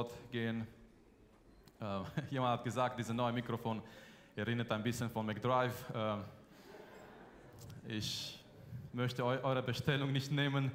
[0.00, 0.66] Wort gehen.
[1.78, 1.84] Äh,
[2.30, 3.82] jemand hat gesagt, dieses neue Mikrofon
[4.34, 5.74] erinnert ein bisschen von McDrive.
[5.94, 6.16] Äh,
[7.86, 8.42] ich
[8.94, 10.72] möchte eu eure Bestellung nicht nehmen.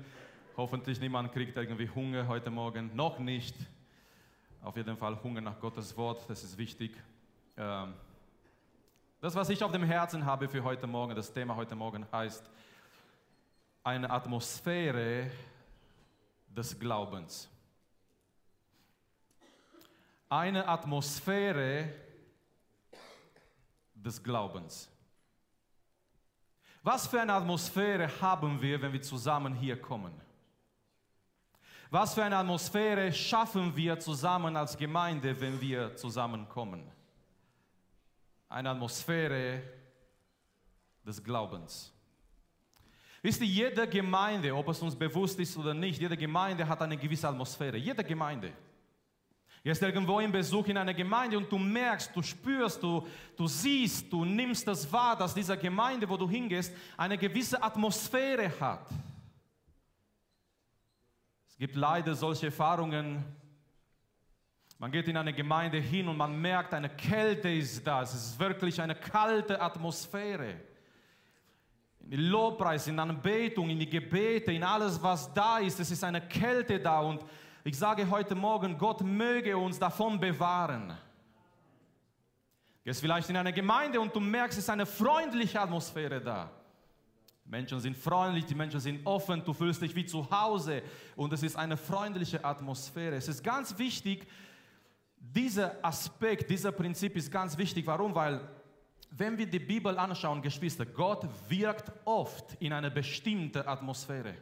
[0.55, 2.95] Hoffentlich niemand kriegt irgendwie Hunger heute Morgen.
[2.95, 3.55] Noch nicht.
[4.61, 6.95] Auf jeden Fall Hunger nach Gottes Wort, das ist wichtig.
[7.55, 7.87] Äh,
[9.21, 12.47] das, was ich auf dem Herzen habe für heute Morgen, das Thema heute Morgen heißt
[13.83, 15.31] eine Atmosphäre
[16.47, 17.49] des Glaubens
[20.29, 21.93] eine Atmosphäre
[23.93, 24.89] des Glaubens.
[26.83, 30.13] Was für eine Atmosphäre haben wir, wenn wir zusammen hier kommen?
[31.89, 36.83] Was für eine Atmosphäre schaffen wir zusammen als Gemeinde, wenn wir zusammenkommen?
[38.49, 39.63] Eine Atmosphäre
[41.05, 41.91] des Glaubens.
[43.21, 46.97] Wisst ihr, jede Gemeinde, ob es uns bewusst ist oder nicht, jede Gemeinde hat eine
[46.97, 47.77] gewisse Atmosphäre.
[47.77, 48.53] Jede Gemeinde.
[49.65, 53.03] Gehst irgendwo im Besuch in eine Gemeinde und du merkst, du spürst, du,
[53.35, 58.51] du siehst, du nimmst das wahr, dass diese Gemeinde, wo du hingehst, eine gewisse Atmosphäre
[58.59, 58.87] hat.
[61.49, 63.25] Es gibt leider solche Erfahrungen.
[64.77, 68.03] Man geht in eine Gemeinde hin und man merkt, eine Kälte ist da.
[68.03, 70.57] Es ist wirklich eine kalte Atmosphäre.
[72.01, 76.03] In die Lobpreis, in Anbetung, in die Gebete, in alles, was da ist, es ist
[76.03, 77.25] eine Kälte da und
[77.67, 80.89] ich sage heute Morgen, Gott möge uns davon bewahren.
[80.89, 80.95] Du
[82.83, 86.51] gehst vielleicht in eine Gemeinde und du merkst, es ist eine freundliche Atmosphäre da.
[87.43, 90.83] Die Menschen sind freundlich, die Menschen sind offen, du fühlst dich wie zu Hause
[91.15, 93.15] und es ist eine freundliche Atmosphäre.
[93.15, 94.27] Es ist ganz wichtig,
[95.17, 97.87] dieser Aspekt, dieser Prinzip ist ganz wichtig.
[97.87, 98.13] Warum?
[98.13, 98.47] Weil
[99.09, 104.35] wenn wir die Bibel anschauen, Geschwister, Gott wirkt oft in einer bestimmten Atmosphäre.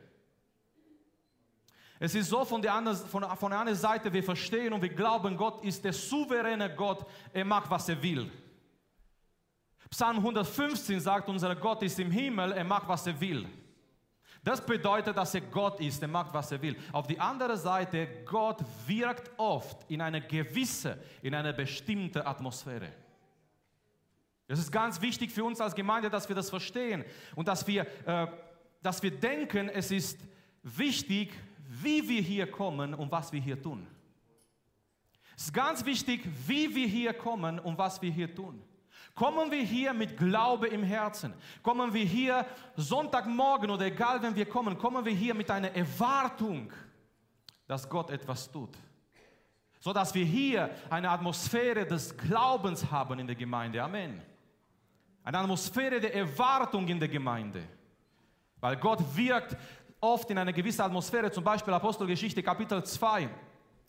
[1.99, 5.37] Es ist so von der, anderen, von, von anderen Seite, wir verstehen und wir glauben,
[5.37, 8.29] Gott ist der souveräne Gott, er macht, was er will.
[9.89, 13.47] Psalm 115 sagt, unser Gott ist im Himmel, er macht, was er will.
[14.43, 16.75] Das bedeutet, dass er Gott ist, er macht, was er will.
[16.91, 22.91] Auf die andere Seite, Gott wirkt oft in eine gewisse, in eine bestimmte Atmosphäre.
[24.47, 27.05] Das ist ganz wichtig für uns als Gemeinde, dass wir das verstehen
[27.35, 28.27] und dass wir, äh,
[28.81, 30.19] dass wir denken, es ist
[30.63, 31.33] wichtig,
[31.81, 33.87] wie wir hier kommen und was wir hier tun.
[35.35, 38.61] Es ist ganz wichtig, wie wir hier kommen und was wir hier tun.
[39.15, 41.33] Kommen wir hier mit Glaube im Herzen?
[41.61, 42.45] Kommen wir hier
[42.75, 46.71] Sonntagmorgen oder egal, wenn wir kommen, kommen wir hier mit einer Erwartung,
[47.67, 48.75] dass Gott etwas tut?
[49.79, 53.83] So dass wir hier eine Atmosphäre des Glaubens haben in der Gemeinde.
[53.83, 54.21] Amen.
[55.23, 57.63] Eine Atmosphäre der Erwartung in der Gemeinde.
[58.59, 59.57] Weil Gott wirkt
[60.03, 63.29] oft in einer gewissen Atmosphäre, zum Beispiel Apostelgeschichte Kapitel 2.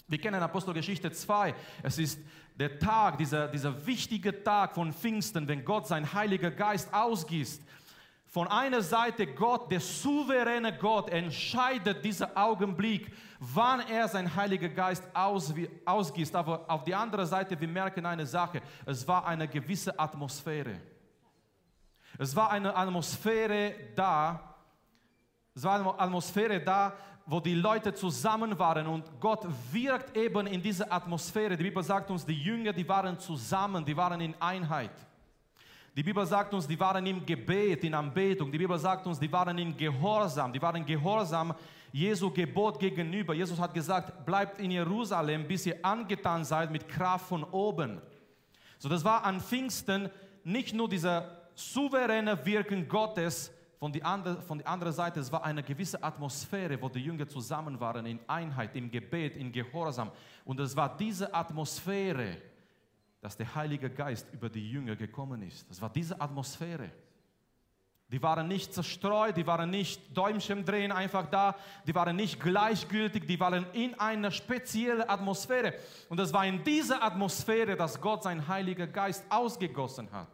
[0.07, 1.55] Wir kennen Apostelgeschichte 2.
[1.83, 2.21] Es ist
[2.55, 7.61] der Tag, dieser, dieser wichtige Tag von Pfingsten, wenn Gott sein Heiliger Geist ausgießt.
[8.27, 15.05] Von einer Seite Gott, der souveräne Gott, entscheidet dieser Augenblick, wann er sein Heiliger Geist
[15.15, 15.53] aus,
[15.85, 16.35] ausgießt.
[16.37, 20.81] Aber auf die andere Seite, wir merken eine Sache, es war eine gewisse Atmosphäre.
[22.19, 24.54] Es war eine Atmosphäre da,
[25.55, 26.93] es war eine Atmosphäre da,
[27.27, 31.57] wo die Leute zusammen waren und Gott wirkt eben in dieser Atmosphäre.
[31.57, 34.91] Die Bibel sagt uns, die Jünger, die waren zusammen, die waren in Einheit.
[35.97, 38.51] Die Bibel sagt uns, die waren im Gebet, in Anbetung.
[38.51, 40.53] Die Bibel sagt uns, die waren in Gehorsam.
[40.53, 41.55] Die waren Gehorsam
[41.93, 43.33] Jesu Gebot gegenüber.
[43.33, 48.03] Jesus hat gesagt, bleibt in Jerusalem, bis ihr angetan seid mit Kraft von oben.
[48.79, 50.11] So, das war an Pfingsten
[50.43, 53.54] nicht nur dieser souveräne Wirken Gottes,
[53.85, 58.07] von der andere, anderen Seite, es war eine gewisse Atmosphäre, wo die Jünger zusammen waren,
[58.07, 60.11] in Einheit, im Gebet, in Gehorsam.
[60.47, 62.39] Und es war diese Atmosphäre,
[63.21, 65.71] dass der Heilige Geist über die Jünger gekommen ist.
[65.71, 66.91] Es war diese Atmosphäre.
[68.09, 71.55] Die waren nicht zerstreut, die waren nicht Däumchen drehen einfach da,
[71.87, 75.75] die waren nicht gleichgültig, die waren in einer speziellen Atmosphäre.
[76.09, 80.29] Und es war in dieser Atmosphäre, dass Gott seinen Heiligen Geist ausgegossen hat.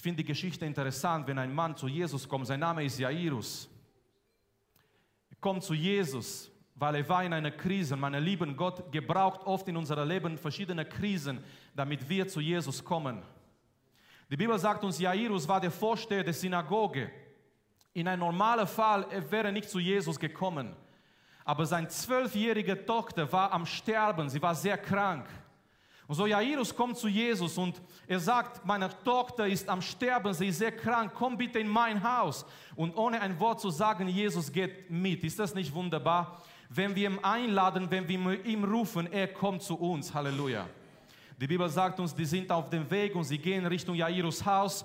[0.00, 3.68] Ich finde die Geschichte interessant, wenn ein Mann zu Jesus kommt, sein Name ist Jairus.
[5.28, 7.96] Er kommt zu Jesus, weil er war in einer Krise.
[7.96, 11.44] Meine Lieben, Gott gebraucht oft in unserem Leben verschiedene Krisen,
[11.76, 13.22] damit wir zu Jesus kommen.
[14.30, 17.10] Die Bibel sagt uns, Jairus war der Vorsteher der Synagoge.
[17.92, 20.74] In einem normalen Fall er wäre nicht zu Jesus gekommen.
[21.44, 25.28] Aber seine zwölfjährige Tochter war am Sterben, sie war sehr krank.
[26.10, 30.48] Und so Jairus kommt zu Jesus und er sagt, meine Tochter ist am Sterben, sie
[30.48, 32.44] ist sehr krank, komm bitte in mein Haus.
[32.74, 35.22] Und ohne ein Wort zu sagen, Jesus geht mit.
[35.22, 36.42] Ist das nicht wunderbar?
[36.68, 40.12] Wenn wir ihn einladen, wenn wir ihm rufen, er kommt zu uns.
[40.12, 40.66] Halleluja.
[41.40, 44.84] Die Bibel sagt uns, die sind auf dem Weg und sie gehen Richtung Jairus Haus.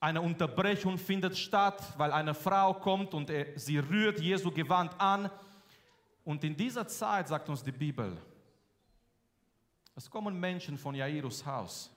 [0.00, 5.30] Eine Unterbrechung findet statt, weil eine Frau kommt und sie rührt Jesu Gewand an.
[6.24, 8.16] Und in dieser Zeit, sagt uns die Bibel,
[9.94, 11.90] es kommen Menschen von Jairus Haus.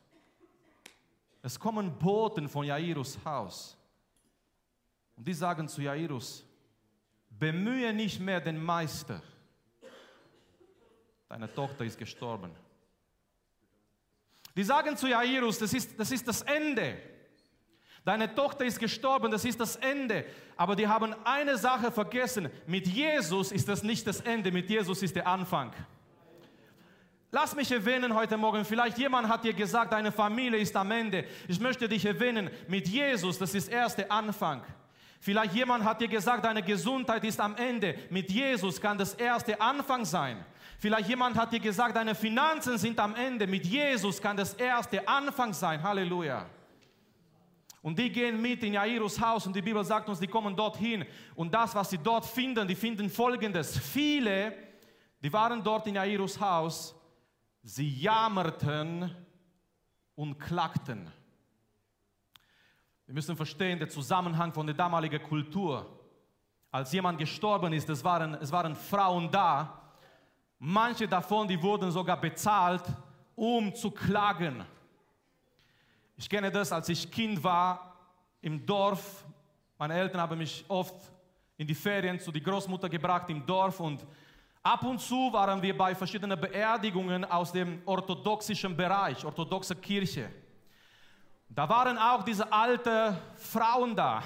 [1.41, 3.77] Es kommen Boten von Jairus Haus.
[5.15, 6.43] Und die sagen zu Jairus,
[7.29, 9.21] bemühe nicht mehr den Meister.
[11.29, 12.51] Deine Tochter ist gestorben.
[14.55, 16.97] Die sagen zu Jairus, das ist, das ist das Ende.
[18.05, 20.25] Deine Tochter ist gestorben, das ist das Ende.
[20.57, 22.49] Aber die haben eine Sache vergessen.
[22.67, 25.73] Mit Jesus ist das nicht das Ende, mit Jesus ist der Anfang.
[27.35, 31.25] Lass mich erwähnen heute Morgen, vielleicht jemand hat dir gesagt, deine Familie ist am Ende.
[31.47, 34.61] Ich möchte dich erwähnen, mit Jesus, das ist erst der Anfang.
[35.19, 37.95] Vielleicht jemand hat dir gesagt, deine Gesundheit ist am Ende.
[38.11, 40.45] Mit Jesus kann das erste Anfang sein.
[40.77, 43.47] Vielleicht jemand hat dir gesagt, deine Finanzen sind am Ende.
[43.47, 45.81] Mit Jesus kann das erste Anfang sein.
[45.81, 46.45] Halleluja.
[47.81, 51.03] Und die gehen mit in Jairus Haus und die Bibel sagt uns, die kommen dorthin.
[51.33, 53.75] Und das, was sie dort finden, die finden folgendes.
[53.79, 54.53] Viele,
[55.19, 56.93] die waren dort in Jairus Haus,
[57.63, 59.15] sie jammerten
[60.15, 61.09] und klagten.
[63.05, 65.99] Wir müssen verstehen, der Zusammenhang von der damaligen Kultur.
[66.71, 69.81] Als jemand gestorben ist, es waren, es waren Frauen da.
[70.59, 72.83] Manche davon, die wurden sogar bezahlt,
[73.35, 74.65] um zu klagen.
[76.15, 77.97] Ich kenne das, als ich Kind war
[78.41, 79.25] im Dorf.
[79.77, 80.95] Meine Eltern haben mich oft
[81.57, 84.05] in die Ferien zu die Großmutter gebracht im Dorf und
[84.63, 90.31] ab und zu waren wir bei verschiedenen Beerdigungen aus dem orthodoxischen Bereich, orthodoxe Kirche.
[91.49, 94.23] Da waren auch diese alten Frauen da.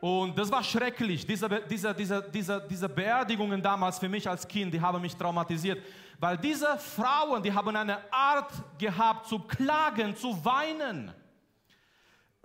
[0.00, 1.24] Und das war schrecklich.
[1.24, 5.80] Diese, diese, diese, diese, diese Beerdigungen damals für mich als Kind, die haben mich traumatisiert.
[6.18, 11.12] Weil diese Frauen, die haben eine Art gehabt zu klagen, zu weinen.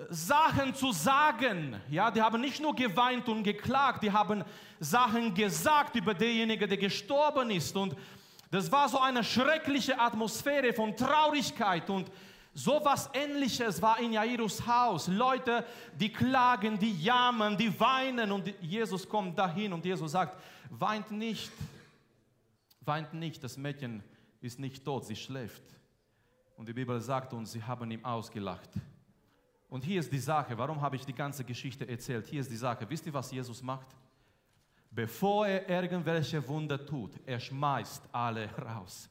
[0.10, 1.82] Sachen zu sagen.
[1.90, 4.44] Ja, die haben nicht nur geweint und geklagt, die haben
[4.80, 7.76] Sachen gesagt über denjenigen, der gestorben ist.
[7.76, 7.96] Und
[8.52, 12.12] das war so eine schreckliche Atmosphäre von Traurigkeit und
[12.54, 15.08] so was ähnliches war in Jairus Haus.
[15.08, 15.64] Leute,
[16.00, 20.42] die klagen, die jammern, die weinen und Jesus kommt dahin und Jesus sagt,
[20.72, 21.52] weint nicht,
[22.82, 24.04] weint nicht, das Mädchen
[24.42, 25.62] ist nicht tot, sie schläft.
[26.56, 28.70] Und die Bibel sagt uns, sie haben ihm ausgelacht.
[29.70, 32.26] Und hier ist die Sache, warum habe ich die ganze Geschichte erzählt?
[32.28, 33.88] Hier ist die Sache, wisst ihr, was Jesus macht?
[34.90, 39.10] Bevor er irgendwelche Wunder tut, er schmeißt alle raus.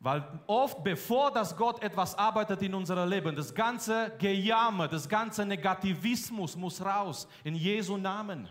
[0.00, 5.44] Weil oft bevor das Gott etwas arbeitet in unserem Leben, das ganze Gejammer, das ganze
[5.44, 8.48] Negativismus muss raus in Jesu Namen.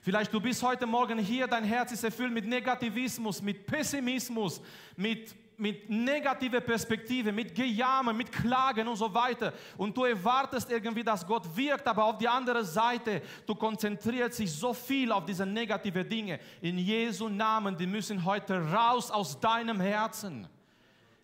[0.00, 4.62] Vielleicht du bist heute Morgen hier, dein Herz ist erfüllt mit Negativismus, mit Pessimismus,
[4.96, 9.52] mit, mit negativer Perspektive, mit Gejammer, mit Klagen und so weiter.
[9.76, 14.52] Und du erwartest irgendwie, dass Gott wirkt, aber auf die andere Seite, du konzentrierst dich
[14.52, 16.40] so viel auf diese negative Dinge.
[16.60, 20.48] In Jesu Namen, die müssen heute raus aus deinem Herzen.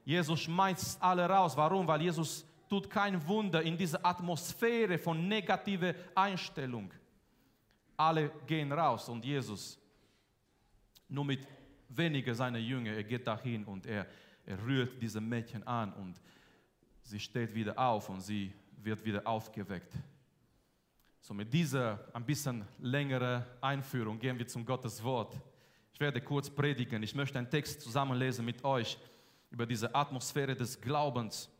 [0.04, 1.56] Jesus schmeißt alle raus.
[1.56, 1.86] Warum?
[1.86, 6.90] Weil Jesus tut kein Wunder in dieser Atmosphäre von negativer Einstellung.
[7.96, 9.78] Alle gehen raus und Jesus
[11.08, 11.46] nur mit
[11.90, 14.06] weniger seiner Jünger, er geht dahin und er,
[14.46, 16.20] er rührt diese Mädchen an und
[17.02, 19.94] sie steht wieder auf und sie wird wieder aufgeweckt.
[21.20, 25.38] So mit dieser ein bisschen längere Einführung gehen wir zum Gottes Wort.
[25.92, 27.02] Ich werde kurz predigen.
[27.02, 28.96] Ich möchte einen Text zusammenlesen mit euch
[29.50, 31.50] über diese Atmosphäre des Glaubens.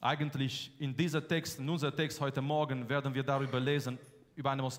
[0.00, 3.98] Eigentlich in dieser Text, in unserem Text heute Morgen werden wir darüber lesen,
[4.36, 4.70] über eine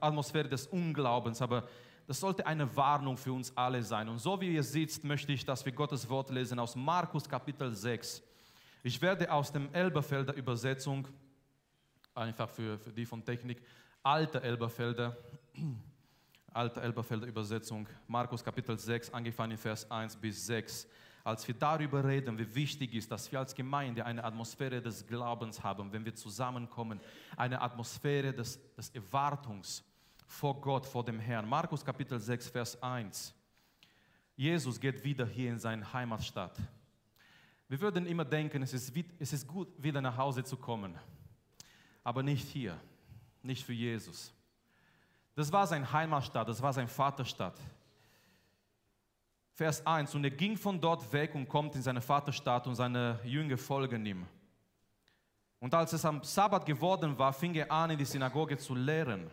[0.00, 1.68] Atmosphäre des Unglaubens, aber
[2.08, 4.08] das sollte eine Warnung für uns alle sein.
[4.08, 7.74] Und so wie ihr seht, möchte ich, dass wir Gottes Wort lesen aus Markus Kapitel
[7.74, 8.22] 6.
[8.82, 11.06] Ich werde aus dem Elberfelder Übersetzung,
[12.14, 13.62] einfach für, für die von Technik,
[14.02, 15.18] alte Elberfelder,
[16.54, 20.88] alte Elberfelder Übersetzung, Markus Kapitel 6, angefangen in Vers 1 bis 6
[21.24, 25.62] als wir darüber reden, wie wichtig ist, dass wir als Gemeinde eine Atmosphäre des Glaubens
[25.62, 27.00] haben, wenn wir zusammenkommen,
[27.36, 29.84] eine Atmosphäre des, des Erwartungs
[30.28, 31.48] vor Gott, vor dem Herrn.
[31.48, 33.34] Markus Kapitel 6, Vers 1.
[34.36, 36.56] Jesus geht wieder hier in seine Heimatstadt.
[37.66, 40.96] Wir würden immer denken, es ist, es ist gut, wieder nach Hause zu kommen.
[42.04, 42.78] Aber nicht hier,
[43.42, 44.32] nicht für Jesus.
[45.34, 47.58] Das war sein Heimatstadt, das war sein Vaterstadt.
[49.54, 53.18] Vers 1, und er ging von dort weg und kommt in seine Vaterstadt und seine
[53.24, 54.26] Jünger folgen ihm.
[55.58, 59.30] Und als es am Sabbat geworden war, fing er an, in die Synagoge zu lehren.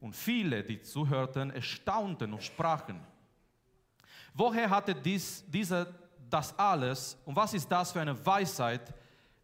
[0.00, 3.00] Und viele, die zuhörten, erstaunten und sprachen,
[4.32, 5.86] woher hatte dies, dieser
[6.30, 8.94] das alles und was ist das für eine Weisheit,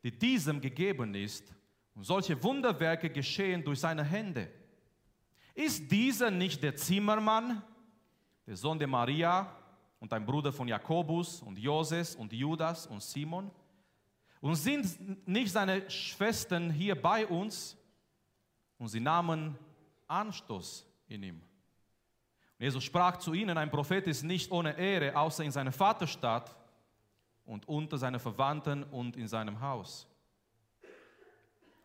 [0.02, 1.52] die diesem gegeben ist
[1.94, 4.50] und solche Wunderwerke geschehen durch seine Hände?
[5.54, 7.62] Ist dieser nicht der Zimmermann,
[8.46, 9.56] der Sohn der Maria
[10.00, 13.50] und ein Bruder von Jakobus und Joses und Judas und Simon?
[14.40, 17.76] Und sind nicht seine Schwestern hier bei uns?
[18.76, 19.56] Und sie nahmen
[20.14, 21.37] Anstoß in ihm.
[21.37, 26.54] Und Jesus sprach zu ihnen, ein Prophet ist nicht ohne Ehre, außer in seiner Vaterstadt
[27.44, 30.06] und unter seinen Verwandten und in seinem Haus.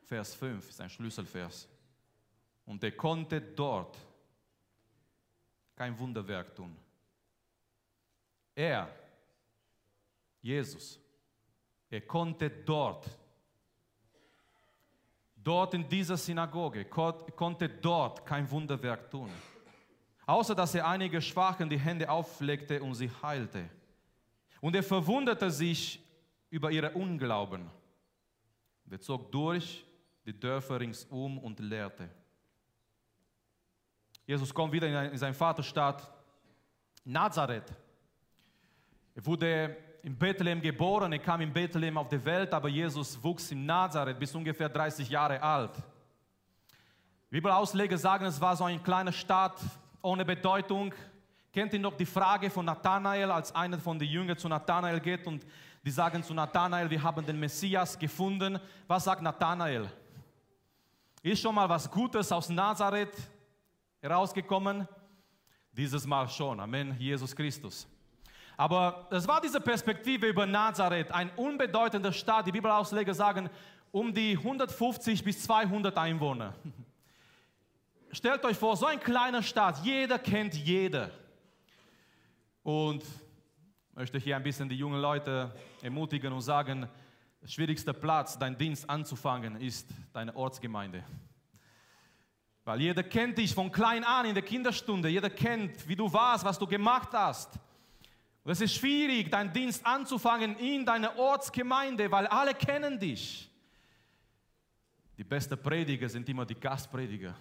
[0.06, 1.68] Vers 5 ist ein Schlüsselvers.
[2.66, 3.98] Und er konnte dort
[5.76, 6.76] kein Wunderwerk tun.
[8.56, 8.90] Er,
[10.42, 11.00] Jesus,
[11.90, 13.08] er konnte dort
[15.44, 19.30] dort in dieser Synagoge, konnte dort kein Wunderwerk tun.
[20.26, 23.68] Außer dass er einige Schwachen die Hände auflegte und sie heilte.
[24.62, 26.04] Und er verwunderte sich
[26.50, 27.70] über ihre Unglauben.
[28.90, 29.86] Er zog durch
[30.26, 32.10] die Dörfer ringsum und lehrte.
[34.26, 36.08] Jesus kommt wieder in seine Vaterstadt
[37.04, 37.74] Nazareth.
[39.16, 43.52] Er wurde in Bethlehem geboren, er kam in Bethlehem auf die Welt, aber Jesus wuchs
[43.52, 45.72] in Nazareth bis ungefähr 30 Jahre alt.
[47.30, 49.60] Bibelausleger sagen, es war so eine kleine Stadt
[50.02, 50.94] ohne Bedeutung.
[51.52, 55.28] Kennt ihr noch die Frage von Nathanael, als einer von den Jüngern zu Nathanael geht
[55.28, 55.46] und
[55.84, 58.60] die sagen zu Nathanael, wir haben den Messias gefunden.
[58.88, 59.90] Was sagt Nathanael?
[61.22, 63.16] Ist schon mal was Gutes aus Nazareth
[64.02, 64.88] herausgekommen?
[65.72, 66.60] Dieses Mal schon.
[66.60, 67.88] Amen, Jesus Christus.
[68.60, 72.46] Aber es war diese Perspektive über Nazareth, ein unbedeutender Stadt.
[72.46, 73.50] Die Bibelausleger sagen,
[73.90, 76.54] um die 150 bis 200 Einwohner.
[78.12, 81.10] Stellt euch vor, so ein kleiner Stadt, jeder kennt jeder.
[82.62, 86.86] Und ich möchte hier ein bisschen die jungen Leute ermutigen und sagen,
[87.42, 91.06] der schwierigste Platz, deinen Dienst anzufangen, ist deine Ortsgemeinde.
[92.66, 96.44] Weil jeder kennt dich von klein an in der Kinderstunde, jeder kennt, wie du warst,
[96.44, 97.58] was du gemacht hast.
[98.52, 103.48] Es ist schwierig, deinen Dienst anzufangen in deiner Ortsgemeinde, weil alle kennen dich.
[105.18, 107.36] Die besten Prediger sind immer die Gastprediger.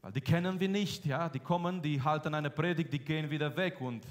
[0.00, 1.28] Weil die kennen wir nicht, ja.
[1.28, 3.80] Die kommen, die halten eine Predigt, die gehen wieder weg.
[3.80, 4.06] Und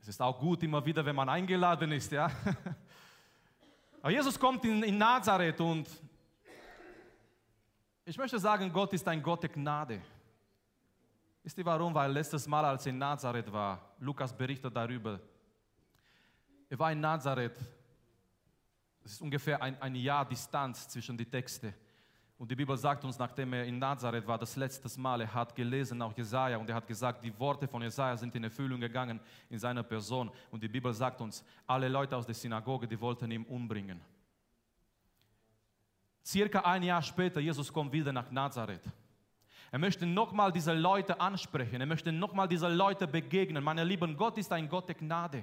[0.00, 2.30] es ist auch gut immer wieder, wenn man eingeladen ist, ja.
[4.02, 5.88] Aber Jesus kommt in, in Nazareth und
[8.04, 10.00] ich möchte sagen, Gott ist ein Gott der Gnade.
[11.44, 11.94] Wisst ihr warum?
[11.94, 15.20] Weil letztes Mal, als er in Nazareth war, Lukas berichtet darüber,
[16.70, 17.58] er war in Nazareth,
[19.04, 21.74] es ist ungefähr ein, ein Jahr Distanz zwischen die Texte.
[22.38, 25.54] Und die Bibel sagt uns, nachdem er in Nazareth war, das letzte Mal, er hat
[25.54, 29.20] gelesen, auch Jesaja, und er hat gesagt, die Worte von Jesaja sind in Erfüllung gegangen
[29.50, 30.30] in seiner Person.
[30.50, 34.00] Und die Bibel sagt uns, alle Leute aus der Synagoge, die wollten ihn umbringen.
[36.24, 38.90] Circa ein Jahr später, Jesus kommt wieder nach Nazareth.
[39.74, 41.80] Er möchte nochmal diese Leute ansprechen.
[41.80, 43.64] Er möchte nochmal diese Leute begegnen.
[43.64, 45.42] Meine Lieben, Gott ist ein Gott der Gnade.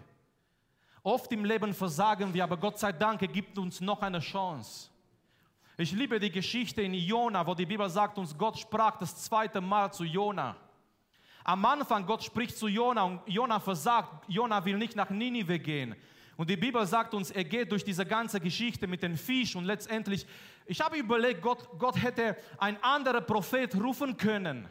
[1.04, 4.90] Oft im Leben versagen wir, aber Gott sei Dank, er gibt uns noch eine Chance.
[5.76, 9.60] Ich liebe die Geschichte in Jona, wo die Bibel sagt uns, Gott sprach das zweite
[9.60, 10.56] Mal zu Jona.
[11.44, 14.30] Am Anfang, Gott spricht zu Jona und Jona versagt.
[14.30, 15.94] Jona will nicht nach Ninive gehen.
[16.38, 19.66] Und die Bibel sagt uns, er geht durch diese ganze Geschichte mit dem Fisch und
[19.66, 20.26] letztendlich,
[20.66, 24.68] ich habe überlegt, Gott, Gott hätte ein anderer Prophet rufen können.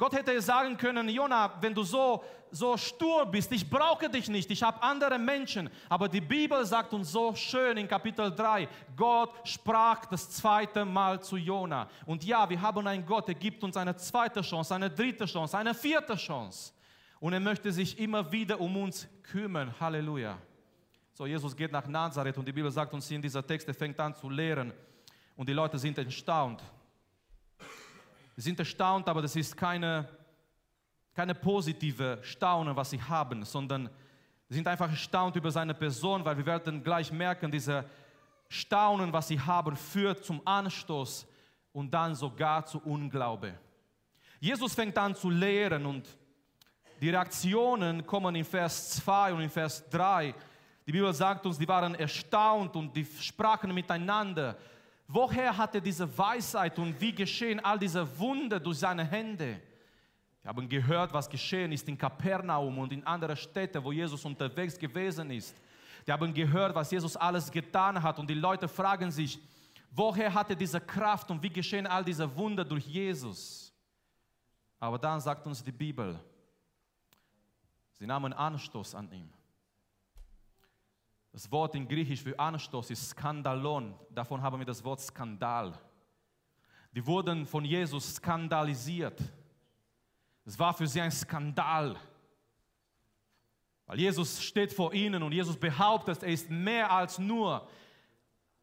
[0.00, 4.50] Gott hätte sagen können, Jona, wenn du so, so stur bist, ich brauche dich nicht,
[4.50, 5.68] ich habe andere Menschen.
[5.90, 8.66] Aber die Bibel sagt uns so schön in Kapitel 3,
[8.96, 11.86] Gott sprach das zweite Mal zu Jona.
[12.06, 15.58] Und ja, wir haben einen Gott, der gibt uns eine zweite Chance, eine dritte Chance,
[15.58, 16.72] eine vierte Chance.
[17.18, 19.74] Und er möchte sich immer wieder um uns kümmern.
[19.78, 20.38] Halleluja.
[21.12, 24.00] So, Jesus geht nach Nazareth und die Bibel sagt uns in dieser Text, er fängt
[24.00, 24.72] an zu lehren
[25.36, 26.62] und die Leute sind erstaunt.
[28.36, 30.08] Sie sind erstaunt, aber das ist keine,
[31.14, 33.90] keine positive Staunen, was sie haben, sondern
[34.48, 37.84] sie sind einfach erstaunt über seine Person, weil wir werden gleich merken, diese
[38.48, 41.26] Staunen, was sie haben, führt zum Anstoß
[41.72, 43.54] und dann sogar zu Unglaube.
[44.40, 46.08] Jesus fängt an zu lehren und
[47.00, 50.34] die Reaktionen kommen in Vers 2 und in Vers 3
[50.90, 54.56] die Bibel sagt uns, die waren erstaunt und die sprachen miteinander.
[55.12, 59.60] Woher hat er diese Weisheit und wie geschehen all diese Wunder durch seine Hände?
[60.42, 64.78] Wir haben gehört, was geschehen ist in Kapernaum und in anderen Städten, wo Jesus unterwegs
[64.78, 65.56] gewesen ist.
[66.06, 69.38] Die haben gehört, was Jesus alles getan hat und die Leute fragen sich,
[69.90, 73.72] Woher hat er diese Kraft und wie geschehen all diese Wunder durch Jesus?
[74.78, 76.18] Aber dann sagt uns die Bibel,
[77.94, 79.28] sie nahmen Anstoß an ihm.
[81.32, 83.94] Das Wort in Griechisch für Anstoß ist Skandalon.
[84.10, 85.78] Davon haben wir das Wort Skandal.
[86.92, 89.20] Die wurden von Jesus skandalisiert.
[90.44, 91.96] Es war für sie ein Skandal.
[93.86, 97.68] Weil Jesus steht vor ihnen und Jesus behauptet, er ist mehr als nur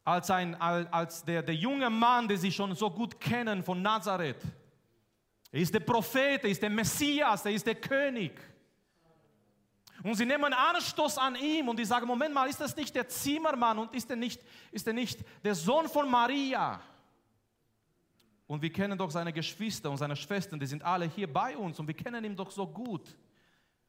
[0.04, 4.42] als, ein, als der, der junge Mann, den sie schon so gut kennen von Nazareth.
[5.50, 8.32] Er ist der Prophet, er ist der Messias, er ist der König.
[10.02, 13.08] Und sie nehmen Anstoß an ihm und die sagen, Moment mal, ist das nicht der
[13.08, 14.40] Zimmermann und ist er nicht,
[14.86, 16.80] nicht der Sohn von Maria?
[18.46, 21.78] Und wir kennen doch seine Geschwister und seine Schwestern, die sind alle hier bei uns
[21.78, 23.16] und wir kennen ihn doch so gut.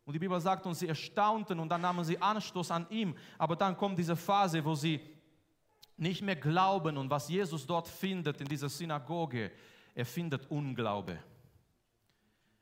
[0.04, 3.16] Und die Bibel sagt uns, sie erstaunten und dann nahmen sie Anstoß an ihm.
[3.38, 5.00] Aber dann kommt diese Phase, wo sie
[5.96, 9.52] nicht mehr glauben und was Jesus dort findet in dieser Synagoge,
[9.94, 11.20] er findet Unglaube.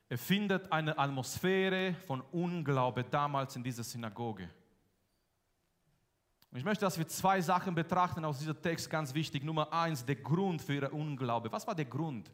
[0.08, 4.48] Er findet eine Atmosphäre von Unglaube damals in dieser Synagoge.
[6.50, 9.44] Und ich möchte, dass wir zwei Sachen betrachten aus diesem Text, ganz wichtig.
[9.44, 11.52] Nummer eins, der Grund für ihre Unglaube.
[11.52, 12.30] Was war der Grund?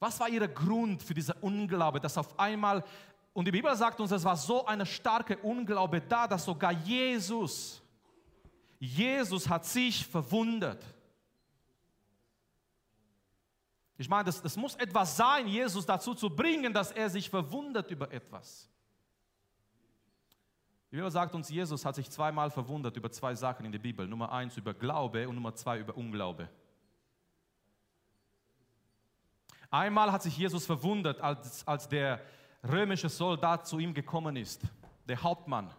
[0.00, 2.82] Was war ihr Grund für diese Unglaube, dass auf einmal,
[3.32, 7.80] und die Bibel sagt uns, es war so eine starke Unglaube da, dass sogar Jesus,
[8.80, 10.84] Jesus hat sich verwundert.
[14.00, 17.90] Ich meine, das, das muss etwas sein, Jesus dazu zu bringen, dass er sich verwundert
[17.90, 18.70] über etwas.
[20.90, 24.06] Die Bibel sagt uns, Jesus hat sich zweimal verwundert über zwei Sachen in der Bibel.
[24.06, 26.48] Nummer eins über Glaube und Nummer zwei über Unglaube.
[29.70, 32.22] Einmal hat sich Jesus verwundert, als, als der
[32.66, 34.62] römische Soldat zu ihm gekommen ist,
[35.06, 35.74] der Hauptmann.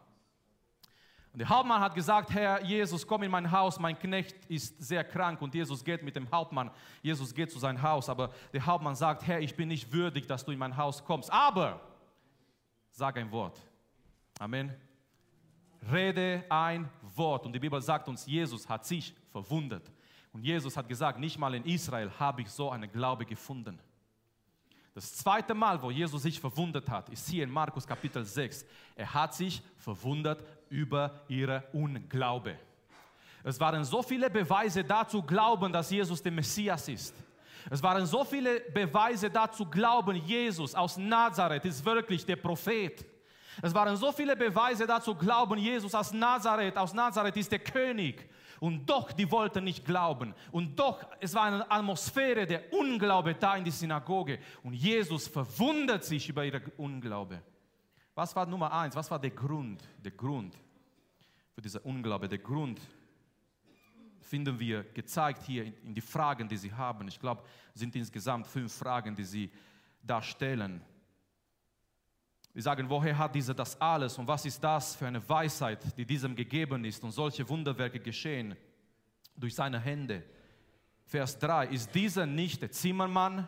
[1.31, 5.03] Und der Hauptmann hat gesagt, Herr Jesus, komm in mein Haus, mein Knecht ist sehr
[5.03, 5.41] krank.
[5.41, 8.09] Und Jesus geht mit dem Hauptmann, Jesus geht zu seinem Haus.
[8.09, 11.31] Aber der Hauptmann sagt, Herr, ich bin nicht würdig, dass du in mein Haus kommst.
[11.31, 11.79] Aber,
[12.91, 13.59] sag ein Wort.
[14.39, 14.73] Amen.
[15.91, 17.45] Rede ein Wort.
[17.45, 19.91] Und die Bibel sagt uns, Jesus hat sich verwundert.
[20.33, 23.79] Und Jesus hat gesagt, nicht mal in Israel habe ich so einen Glaube gefunden.
[24.93, 28.65] Das zweite Mal, wo Jesus sich verwundert hat, ist hier in Markus Kapitel 6.
[28.95, 32.57] Er hat sich verwundert über ihre Unglaube.
[33.43, 37.15] Es waren so viele Beweise dazu glauben, dass Jesus der Messias ist.
[37.69, 43.05] Es waren so viele Beweise dazu glauben, Jesus aus Nazareth ist wirklich der Prophet.
[43.61, 48.29] Es waren so viele Beweise dazu glauben, Jesus aus Nazareth, aus Nazareth ist der König.
[48.59, 50.33] Und doch, die wollten nicht glauben.
[50.51, 54.39] Und doch, es war eine Atmosphäre der Unglaube da in die Synagoge.
[54.63, 57.41] Und Jesus verwundert sich über ihre Unglaube.
[58.19, 58.97] Was war Nummer eins?
[58.97, 59.81] Was war der Grund?
[60.03, 60.53] Der Grund
[61.53, 62.81] für diese Unglaube, der Grund
[64.19, 67.07] finden wir gezeigt hier in, die Fragen, die sie haben.
[67.07, 69.49] Ich glaube, sind insgesamt fünf Fragen, die sie
[70.03, 70.81] da stellen.
[72.51, 76.05] Wir sagen, woher hat dieser das alles und was ist das für eine Weisheit, die
[76.05, 78.53] diesem gegeben ist und solche Wunderwerke geschehen
[79.37, 80.25] durch seine Hände.
[81.05, 83.47] Vers 3, ist dieser nicht der Zimmermann?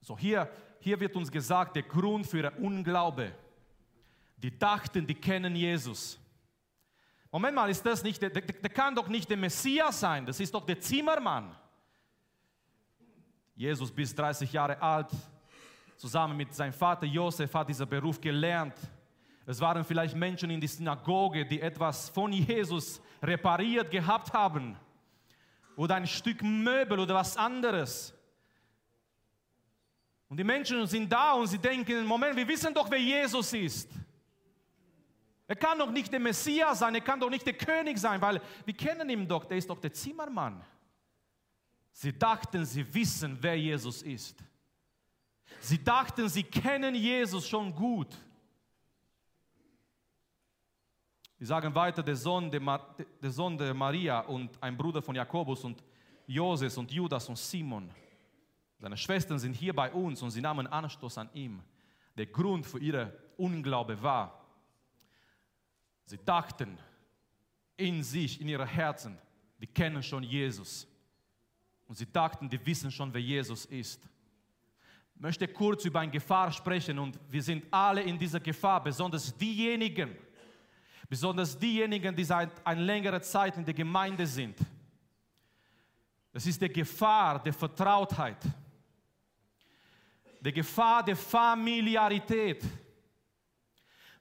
[0.00, 0.48] So hier
[0.82, 3.32] hier wird uns gesagt, der Grund für ihre Unglaube.
[4.36, 6.18] Die dachten, die kennen Jesus.
[7.30, 10.40] Moment mal, ist das nicht, der, der, der kann doch nicht der Messias sein, das
[10.40, 11.56] ist doch der Zimmermann.
[13.54, 15.10] Jesus bis 30 Jahre alt,
[15.96, 18.74] zusammen mit seinem Vater Josef hat dieser Beruf gelernt.
[19.46, 24.76] Es waren vielleicht Menschen in der Synagoge, die etwas von Jesus repariert gehabt haben.
[25.76, 28.12] Oder ein Stück Möbel oder was anderes.
[30.32, 33.90] Und die Menschen sind da und sie denken, Moment, wir wissen doch, wer Jesus ist.
[35.46, 38.40] Er kann doch nicht der Messias sein, er kann doch nicht der König sein, weil
[38.64, 40.64] wir kennen ihn doch, der ist doch der Zimmermann.
[41.92, 44.42] Sie dachten, sie wissen, wer Jesus ist.
[45.60, 48.16] Sie dachten, sie kennen Jesus schon gut.
[51.36, 55.62] Wir sagen weiter, der Sohn der, der Sohn der Maria und ein Bruder von Jakobus
[55.62, 55.84] und
[56.26, 57.90] Joses und Judas und Simon.
[58.82, 61.62] Seine Schwestern sind hier bei uns und sie nahmen Anstoß an ihm.
[62.16, 64.44] Der Grund für ihre Unglaube war,
[66.04, 66.76] sie dachten
[67.76, 69.16] in sich, in ihren Herzen,
[69.60, 70.88] die kennen schon Jesus.
[71.86, 74.02] Und sie dachten, die wissen schon, wer Jesus ist.
[75.14, 79.32] Ich möchte kurz über eine Gefahr sprechen und wir sind alle in dieser Gefahr, besonders
[79.38, 80.16] diejenigen,
[81.08, 84.58] besonders diejenigen, die seit einer längeren Zeit in der Gemeinde sind.
[86.32, 88.44] Das ist die Gefahr der Vertrautheit
[90.42, 92.64] der Gefahr der Familiarität.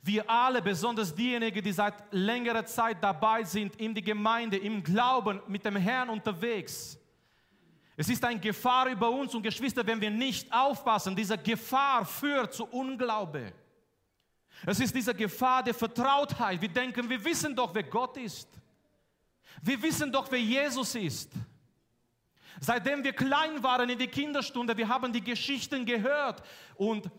[0.04, 5.42] Wir alle, besonders diejenigen, die seit längerer Zeit dabei sind, in die Gemeinde, im Glauben,
[5.48, 6.98] mit dem Herrn unterwegs.
[7.98, 11.16] Es ist eine Gefahr über uns und Geschwister, wenn wir nicht aufpassen.
[11.16, 13.54] Diese Gefahr führt zu Unglaube.
[14.66, 16.62] Es ist diese Gefahr der Vertrautheit.
[16.62, 18.48] Wir denken, wir wissen doch, wer Gott ist.
[19.62, 21.32] Wir wissen doch, wer Jesus ist.
[22.60, 26.44] Seitdem wir klein waren in der Kinderstunde, wir haben die Geschichten gehört
[26.76, 27.10] und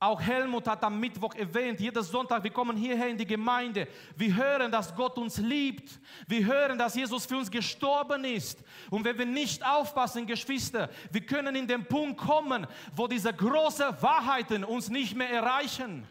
[0.00, 3.88] auch Helmut hat am Mittwoch erwähnt, jeden Sonntag, wir kommen hierher in die Gemeinde.
[4.16, 5.98] Wir hören, dass Gott uns liebt.
[6.28, 8.62] Wir hören, dass Jesus für uns gestorben ist.
[8.90, 14.00] Und wenn wir nicht aufpassen, Geschwister, wir können in den Punkt kommen, wo diese großen
[14.00, 16.06] Wahrheiten uns nicht mehr erreichen.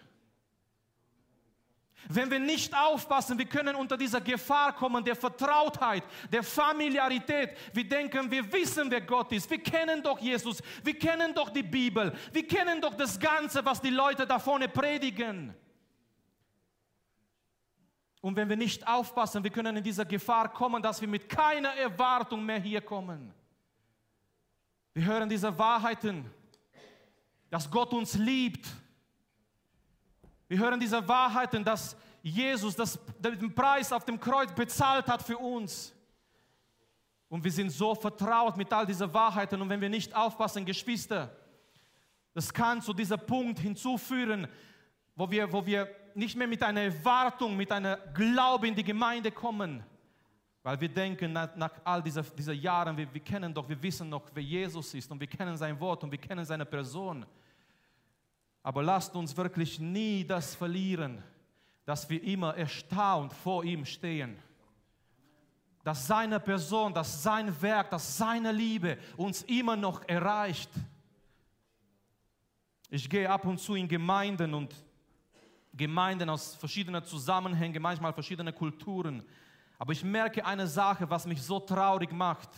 [2.10, 7.58] Wenn wir nicht aufpassen, wir können unter dieser Gefahr kommen, der Vertrautheit, der Familiarität.
[7.74, 9.50] Wir denken, wir wissen, wer Gott ist.
[9.50, 10.62] Wir kennen doch Jesus.
[10.84, 12.14] Wir kennen doch die Bibel.
[12.32, 15.54] Wir kennen doch das Ganze, was die Leute da vorne predigen.
[18.22, 21.74] Und wenn wir nicht aufpassen, wir können in dieser Gefahr kommen, dass wir mit keiner
[21.76, 23.34] Erwartung mehr hier kommen.
[24.94, 26.26] Wir hören diese Wahrheiten,
[27.50, 28.68] dass Gott uns liebt
[30.48, 35.38] wir hören diese Wahrheiten, dass Jesus das, den Preis auf dem Kreuz bezahlt hat für
[35.38, 35.94] uns.
[37.30, 39.62] Und wir sind so vertraut mit all diesen Wahrheiten.
[39.62, 41.36] Und wenn wir nicht aufpassen, Geschwister,
[42.34, 44.48] das kann zu diesem Punkt hinzuführen,
[45.16, 49.32] wo wir, wo wir nicht mehr mit einer Erwartung, mit einer Glaube in die Gemeinde
[49.32, 49.84] kommen.
[50.64, 54.10] Weil wir denken, nach, nach all diesen diese Jahren, wir, wir kennen doch, wir wissen
[54.10, 57.26] noch, wer Jesus ist und wir kennen sein Wort und wir kennen seine Person.
[58.63, 61.24] Aber lasst uns wirklich nie das verlieren,
[61.86, 64.38] dass wir immer erstaunt vor ihm stehen.
[65.84, 70.70] Dass seine Person, dass sein Werk, dass seine Liebe uns immer noch erreicht.
[72.89, 74.76] Ich gehe ab und zu in Gemeinden und
[75.74, 79.24] Gemeinden aus verschiedenen Zusammenhängen, manchmal verschiedene Kulturen.
[79.78, 82.50] Aber ich merke eine Sache, was mich so traurig macht.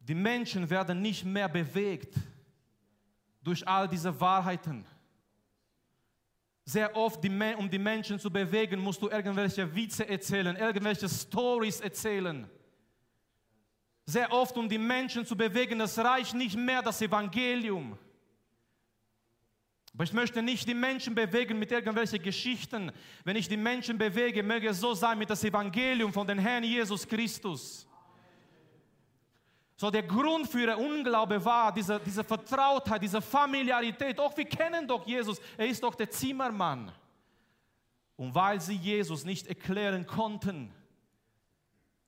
[0.00, 2.14] Die Menschen werden nicht mehr bewegt
[3.48, 4.84] durch all diese Wahrheiten.
[6.66, 7.24] Sehr oft,
[7.56, 12.46] um die Menschen zu bewegen, musst du irgendwelche Witze erzählen, irgendwelche Stories erzählen.
[14.04, 17.96] Sehr oft, um die Menschen zu bewegen, es reicht nicht mehr das Evangelium.
[19.94, 22.92] Aber ich möchte nicht die Menschen bewegen mit irgendwelchen Geschichten.
[23.24, 26.64] Wenn ich die Menschen bewege, möge es so sein mit das Evangelium von dem Herrn
[26.64, 27.87] Jesus Christus.
[29.80, 34.18] So der Grund für ihren Unglaube war diese, diese Vertrautheit, diese Familiarität.
[34.18, 36.90] Doch wir kennen doch Jesus, er ist doch der Zimmermann.
[38.16, 40.74] Und weil sie Jesus nicht erklären konnten,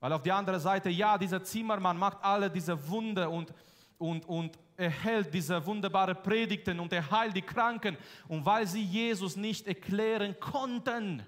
[0.00, 3.54] weil auf der anderen Seite, ja, dieser Zimmermann macht alle diese Wunder und,
[3.98, 7.96] und, und erhält diese wunderbare Predigten und er heilt die Kranken.
[8.26, 11.22] Und weil sie Jesus nicht erklären konnten,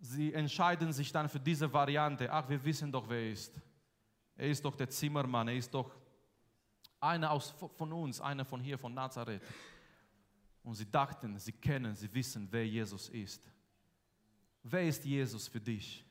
[0.00, 2.30] sie entscheiden sich dann für diese Variante.
[2.30, 3.58] Ach, wir wissen doch, wer er ist.
[4.40, 5.94] Er ist doch der Zimmermann, er ist doch
[6.98, 9.42] einer aus, von uns, einer von hier, von Nazareth.
[10.62, 13.52] Und sie dachten, sie kennen, sie wissen, wer Jesus ist.
[14.62, 16.06] Wer ist Jesus für dich?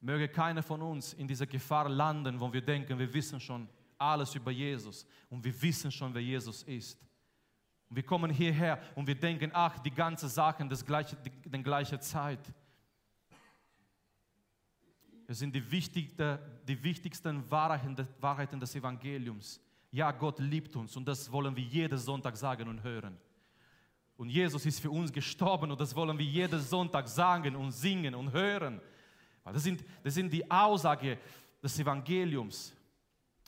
[0.00, 4.32] Möge keiner von uns in dieser Gefahr landen, wo wir denken, wir wissen schon alles
[4.36, 7.04] über Jesus und wir wissen schon, wer Jesus ist.
[7.88, 11.62] Und wir kommen hierher und wir denken, ach, die ganze Sachen, das gleiche, die, die
[11.64, 12.54] gleiche Zeit.
[15.30, 19.60] Es sind die, wichtigste, die wichtigsten Wahrheiten des Evangeliums.
[19.92, 23.16] Ja, Gott liebt uns und das wollen wir jeden Sonntag sagen und hören.
[24.16, 28.16] Und Jesus ist für uns gestorben und das wollen wir jeden Sonntag sagen und singen
[28.16, 28.80] und hören.
[29.44, 31.16] Das sind, das sind die Aussage
[31.62, 32.74] des Evangeliums.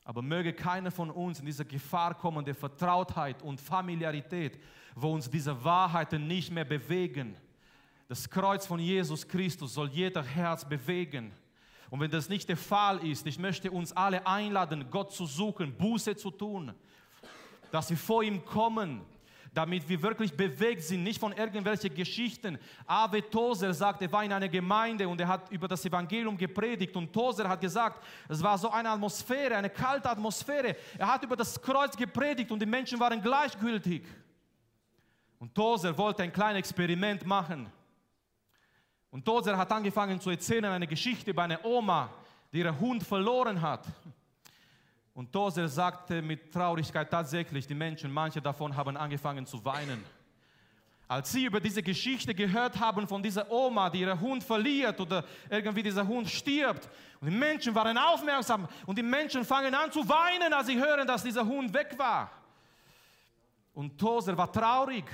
[0.04, 4.56] Aber möge keiner von uns in diese Gefahr kommen der Vertrautheit und Familiarität,
[4.94, 7.34] wo uns diese Wahrheiten nicht mehr bewegen.
[8.06, 11.32] Das Kreuz von Jesus Christus soll jeder Herz bewegen.
[11.92, 15.76] Und wenn das nicht der Fall ist, ich möchte uns alle einladen, Gott zu suchen,
[15.76, 16.72] Buße zu tun,
[17.70, 19.02] dass wir vor ihm kommen,
[19.52, 22.58] damit wir wirklich bewegt sind, nicht von irgendwelchen Geschichten.
[22.86, 26.96] Ave Tozer sagt, er war in einer Gemeinde und er hat über das Evangelium gepredigt
[26.96, 30.74] und Tozer hat gesagt, es war so eine Atmosphäre, eine kalte Atmosphäre.
[30.96, 34.06] Er hat über das Kreuz gepredigt und die Menschen waren gleichgültig.
[35.38, 37.70] Und Tozer wollte ein kleines Experiment machen.
[39.12, 42.08] Und Tozer hat angefangen zu erzählen eine Geschichte über eine Oma,
[42.50, 43.84] die ihren Hund verloren hat.
[45.12, 50.02] Und Tozer sagte mit Traurigkeit tatsächlich, die Menschen, manche davon haben angefangen zu weinen.
[51.06, 55.22] Als sie über diese Geschichte gehört haben von dieser Oma, die ihren Hund verliert oder
[55.50, 56.88] irgendwie dieser Hund stirbt,
[57.20, 61.06] und die Menschen waren aufmerksam und die Menschen fangen an zu weinen, als sie hören,
[61.06, 62.30] dass dieser Hund weg war.
[63.74, 65.04] Und Toser war traurig,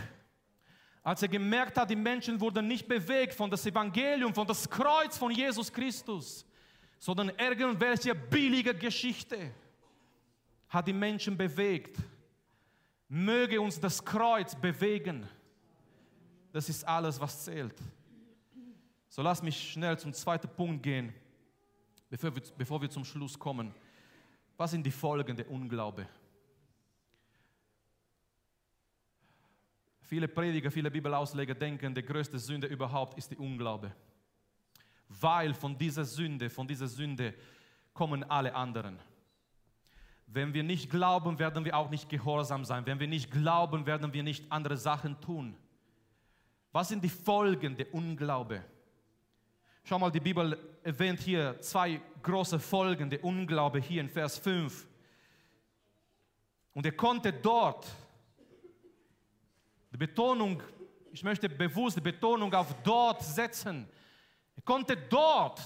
[1.02, 5.16] als er gemerkt hat, die Menschen wurden nicht bewegt von das Evangelium, von das Kreuz
[5.16, 6.44] von Jesus Christus,
[6.98, 9.52] sondern irgendwelche billige Geschichte
[10.68, 11.96] hat die Menschen bewegt.
[13.08, 15.26] Möge uns das Kreuz bewegen.
[16.52, 17.80] Das ist alles, was zählt.
[19.08, 21.14] So lass mich schnell zum zweiten Punkt gehen,
[22.10, 23.74] bevor wir, bevor wir zum Schluss kommen.
[24.56, 26.06] Was sind die Folgen der Unglaube?
[30.08, 33.92] Viele Prediger, viele Bibelausleger denken, die größte Sünde überhaupt ist die Unglaube.
[35.06, 37.34] Weil von dieser Sünde, von dieser Sünde
[37.92, 38.98] kommen alle anderen.
[40.26, 42.86] Wenn wir nicht glauben, werden wir auch nicht gehorsam sein.
[42.86, 45.54] Wenn wir nicht glauben, werden wir nicht andere Sachen tun.
[46.72, 48.64] Was sind die Folgen der Unglaube?
[49.84, 54.86] Schau mal, die Bibel erwähnt hier zwei große Folgen der Unglaube hier in Vers 5.
[56.72, 57.86] Und er konnte dort,
[59.90, 60.62] die Betonung,
[61.12, 63.88] ich möchte bewusst die Betonung auf dort setzen.
[64.54, 65.60] Er konnte dort,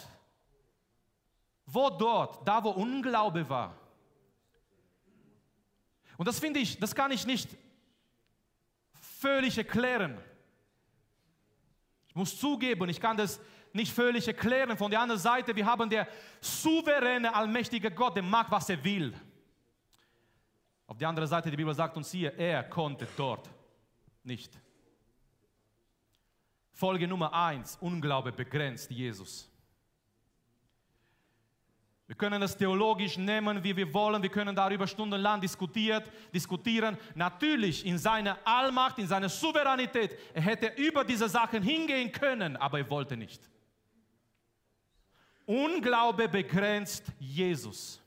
[1.67, 3.77] wo dort, da wo Unglaube war.
[6.17, 7.49] Und das finde ich, das kann ich nicht
[9.21, 10.19] völlig erklären.
[12.09, 13.41] Ich muss zugeben, ich kann das
[13.73, 14.77] nicht völlig erklären.
[14.77, 16.07] Von der anderen Seite, wir haben der
[16.41, 19.15] souveräne, allmächtige Gott, der mag, was er will.
[20.87, 23.49] Auf der anderen Seite, die Bibel sagt uns hier, er konnte dort
[24.25, 24.59] nicht.
[26.73, 29.49] Folge Nummer eins, Unglaube begrenzt Jesus.
[32.13, 34.23] Wir können es theologisch nehmen, wie wir wollen.
[34.23, 36.99] Wir können darüber stundenlang diskutiert, diskutieren.
[37.15, 40.19] Natürlich in seiner Allmacht, in seiner Souveränität.
[40.35, 43.49] Er hätte über diese Sachen hingehen können, aber er wollte nicht.
[45.47, 47.99] Unglaube begrenzt Jesus.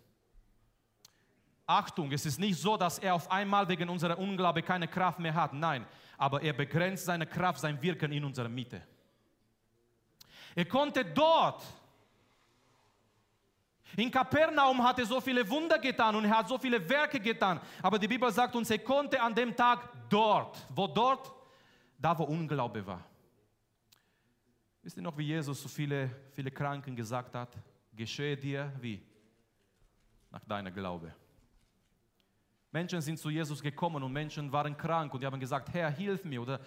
[1.66, 5.34] Achtung, es ist nicht so, dass er auf einmal wegen unserer Unglaube keine Kraft mehr
[5.34, 5.52] hat.
[5.52, 5.84] Nein,
[6.18, 8.82] aber er begrenzt seine Kraft, sein Wirken in unserer Mitte.
[10.56, 11.64] Er konnte dort
[13.98, 17.62] in Kapernaum hat er so viele Wunder getan und er hat so viele Werke getan.
[17.82, 20.66] Aber die Bibel sagt uns, er konnte an dem Tag dort.
[20.70, 21.32] Wo dort?
[21.98, 23.04] Da, wo Unglaube war.
[24.82, 27.58] Wisst ihr noch, wie Jesus so viele, viele Kranken gesagt hat?
[27.94, 29.02] Geschehe dir wie?
[30.30, 31.14] Nach deiner Glaube.
[32.76, 36.26] Menschen sind zu Jesus gekommen und Menschen waren krank und die haben gesagt, Herr, hilf
[36.26, 36.60] mir oder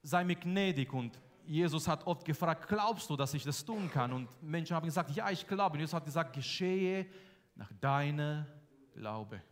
[0.00, 4.12] sei mir gnädig und Jesus hat oft gefragt, glaubst du, dass ich das tun kann?
[4.12, 5.72] Und Menschen haben gesagt, ja, ich glaube.
[5.72, 7.04] Und Jesus hat gesagt, geschehe
[7.56, 8.46] nach deiner
[8.94, 9.42] Glaube.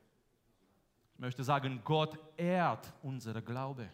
[1.14, 3.88] Ich möchte sagen, Gott ehrt unsere Glaube.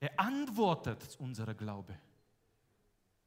[0.00, 1.94] Er antwortet unsere Glaube.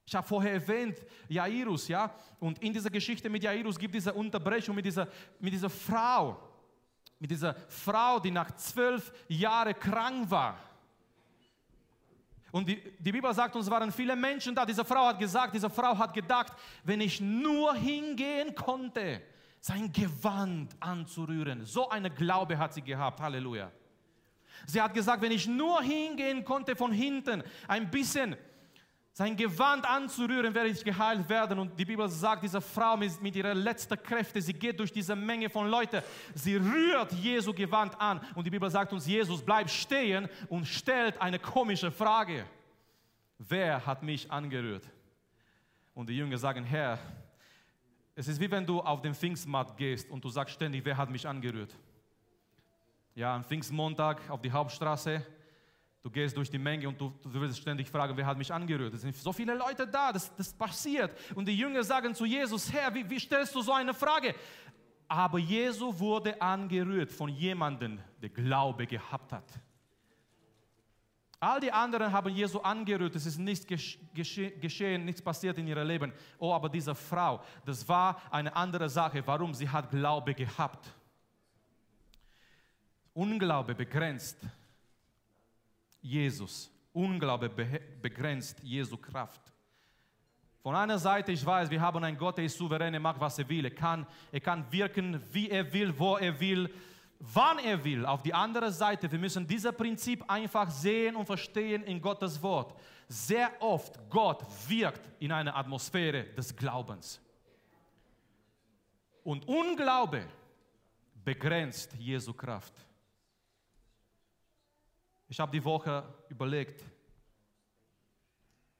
[0.06, 0.98] Ich habe vorher erwähnt,
[1.30, 5.08] Jairus, ja, und in dieser Geschichte mit Jairus gibt es diese Unterbrechung mit dieser,
[5.40, 6.51] mit dieser Frau,
[7.22, 10.58] mit dieser Frau, die nach zwölf Jahren krank war.
[12.52, 14.66] Und die, die Bibel sagt uns, waren viele Menschen da.
[14.66, 16.52] Diese Frau hat gesagt, diese Frau hat gedacht,
[16.84, 19.22] wenn ich nur hingehen konnte,
[19.60, 21.64] sein Gewand anzurühren.
[21.64, 23.22] So eine Glaube hat sie gehabt.
[23.22, 23.72] Halleluja.
[24.66, 28.36] Sie hat gesagt, wenn ich nur hingehen konnte von hinten, ein bisschen
[29.14, 31.60] sein Gewand anzurühren, werde ich geheilt werden.
[31.60, 35.50] Und die Bibel sagt, diese Frau mit, ihrer letzten Kräfte, sie geht durch diese Menge
[35.50, 36.02] von Leuten,
[36.34, 38.22] sie rührt Jesu Gewand an.
[38.36, 42.46] Und die Bibel sagt uns, Jesus bleibt stehen und stellt eine komische Frage.
[43.38, 44.88] Wer hat mich angerührt?
[45.94, 46.98] Und die Jünger sagen, Herr,
[48.16, 51.10] es ist wie wenn du auf den Pfingstmarkt gehst und du sagst ständig, wer hat
[51.10, 51.76] mich angerührt?
[53.14, 55.26] Ja, am Pfingstmontag auf die Hauptstraße,
[56.04, 58.94] Du gehst durch die Menge und du, du wirst ständig fragen, wer hat mich angerührt?
[58.96, 61.16] Es sind so viele Leute da, das, das passiert.
[61.36, 64.34] Und die Jünger sagen zu Jesus, Herr, wie, wie stellst du so eine Frage?
[65.08, 69.60] Aber Jesus wurde angerührt von jemandem, der Glaube gehabt hat.
[71.40, 74.00] All die anderen haben Jesu angerührt, es ist nichts gesche
[74.52, 76.14] geschehen, nichts passiert in ihrem Leben.
[76.38, 79.22] Oh, aber diese Frau, das war eine andere Sache.
[79.26, 79.54] Warum?
[79.54, 80.94] Sie hat Glaube gehabt.
[83.14, 84.38] Unglaube begrenzt
[86.02, 86.72] Jesus.
[86.94, 87.50] Unglaube
[88.02, 89.42] begrenzt Jesu Kraft.
[90.62, 93.40] Von einer Seite, ich weiß, wir haben einen Gott, der ist souverän, er macht, was
[93.40, 93.66] er will.
[93.66, 96.72] Er kann, er kann wirken, wie er will, wo er will,
[97.20, 98.06] wann er will.
[98.06, 102.80] Auf die andere Seite, wir müssen dieses Prinzip einfach sehen und verstehen in Gottes Wort.
[103.08, 107.20] Sehr oft, Gott wirkt in einer Atmosphäre des Glaubens.
[109.24, 110.28] Und Unglaube
[111.24, 112.74] begrenzt Jesu Kraft.
[115.32, 116.84] Ich habe die Woche überlegt,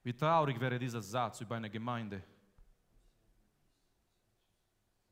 [0.04, 2.22] wie traurig wäre dieser Satz über eine Gemeinde.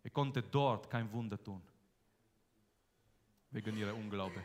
[0.04, 1.62] Er konnte dort kein Wunder tun,
[3.52, 4.44] wegen ihrer Unglaube.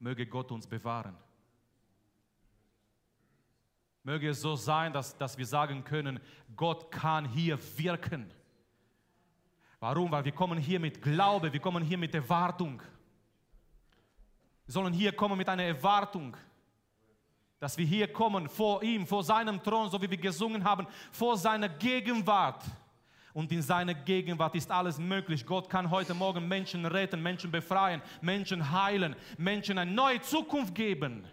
[0.00, 1.16] Möge Gott uns bewahren.
[4.02, 6.18] Möge es so sein, dass, dass wir sagen können,
[6.56, 8.34] Gott kann hier wirken.
[9.78, 10.10] Warum?
[10.10, 12.82] Weil wir kommen hier mit Glaube, wir kommen hier mit Erwartung.
[14.66, 16.36] Sollen hier kommen mit einer Erwartung,
[17.58, 21.36] dass wir hier kommen vor ihm, vor seinem Thron, so wie wir gesungen haben, vor
[21.36, 22.64] seiner Gegenwart.
[23.32, 25.44] Und in seiner Gegenwart ist alles möglich.
[25.44, 31.24] Gott kann heute Morgen Menschen retten, Menschen befreien, Menschen heilen, Menschen eine neue Zukunft geben.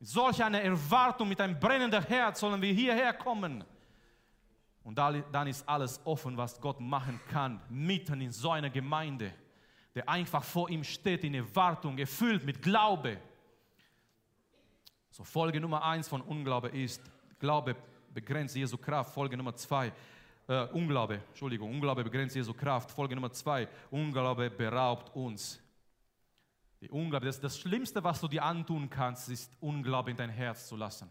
[0.00, 3.64] Solch einer Erwartung, mit einem brennenden Herz sollen wir hierher kommen.
[4.84, 9.32] Und dann ist alles offen, was Gott machen kann, mitten in so einer Gemeinde,
[9.94, 13.18] der einfach vor ihm steht in Erwartung, erfüllt mit Glaube.
[15.10, 17.00] So, Folge Nummer eins von Unglaube ist,
[17.38, 17.76] Glaube
[18.12, 19.12] begrenzt Jesu Kraft.
[19.14, 19.92] Folge Nummer zwei,
[20.48, 22.90] äh, Unglaube, Entschuldigung, Unglaube begrenzt Jesu Kraft.
[22.90, 25.60] Folge Nummer zwei, Unglaube beraubt uns
[26.84, 30.68] die Unglaube, das, das Schlimmste, was du dir antun kannst, ist Unglaube in dein Herz
[30.68, 31.10] zu lassen.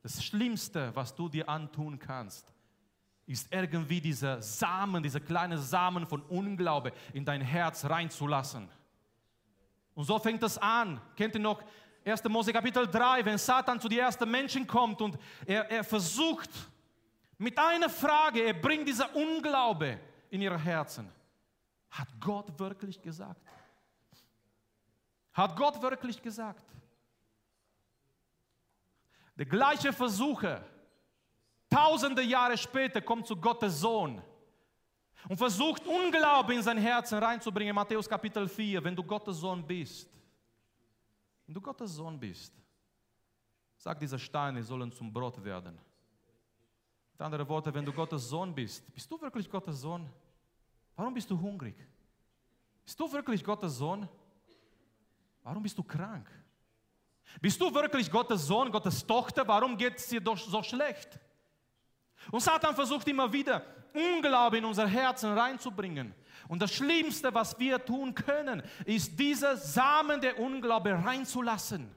[0.00, 2.53] Das Schlimmste, was du dir antun kannst,
[3.26, 8.68] ist irgendwie dieser Samen, dieser kleine Samen von Unglaube in dein Herz reinzulassen.
[9.94, 11.00] Und so fängt es an.
[11.16, 11.62] Kennt ihr noch
[12.04, 12.24] 1.
[12.24, 16.50] Mose Kapitel 3, wenn Satan zu den ersten Menschen kommt und er, er versucht
[17.38, 19.98] mit einer Frage, er bringt dieser Unglaube
[20.30, 21.10] in ihre Herzen.
[21.90, 23.40] Hat Gott wirklich gesagt?
[25.32, 26.64] Hat Gott wirklich gesagt.
[29.36, 30.64] Der gleiche Versucher,
[31.74, 34.22] tausende Jahre später, kommt zu Gottes Sohn
[35.28, 37.74] und versucht Unglaube in sein Herzen reinzubringen.
[37.74, 40.08] Matthäus Kapitel 4, wenn du Gottes Sohn bist.
[41.46, 42.54] Wenn du Gottes Sohn bist,
[43.76, 45.78] sagt dieser Steine sollen zum Brot werden.
[47.12, 50.08] Mit anderen Worten, wenn du Gottes Sohn bist, bist du wirklich Gottes Sohn?
[50.96, 51.76] Warum bist du hungrig?
[52.84, 54.08] Bist du wirklich Gottes Sohn?
[55.42, 56.28] Warum bist du krank?
[57.40, 59.46] Bist du wirklich Gottes Sohn, Gottes Tochter?
[59.46, 61.18] Warum geht es dir doch so schlecht?
[62.30, 66.14] Und Satan versucht immer wieder, Unglaube in unser Herzen reinzubringen.
[66.48, 71.90] Und das Schlimmste, was wir tun können, ist diese Samen der Unglaube reinzulassen.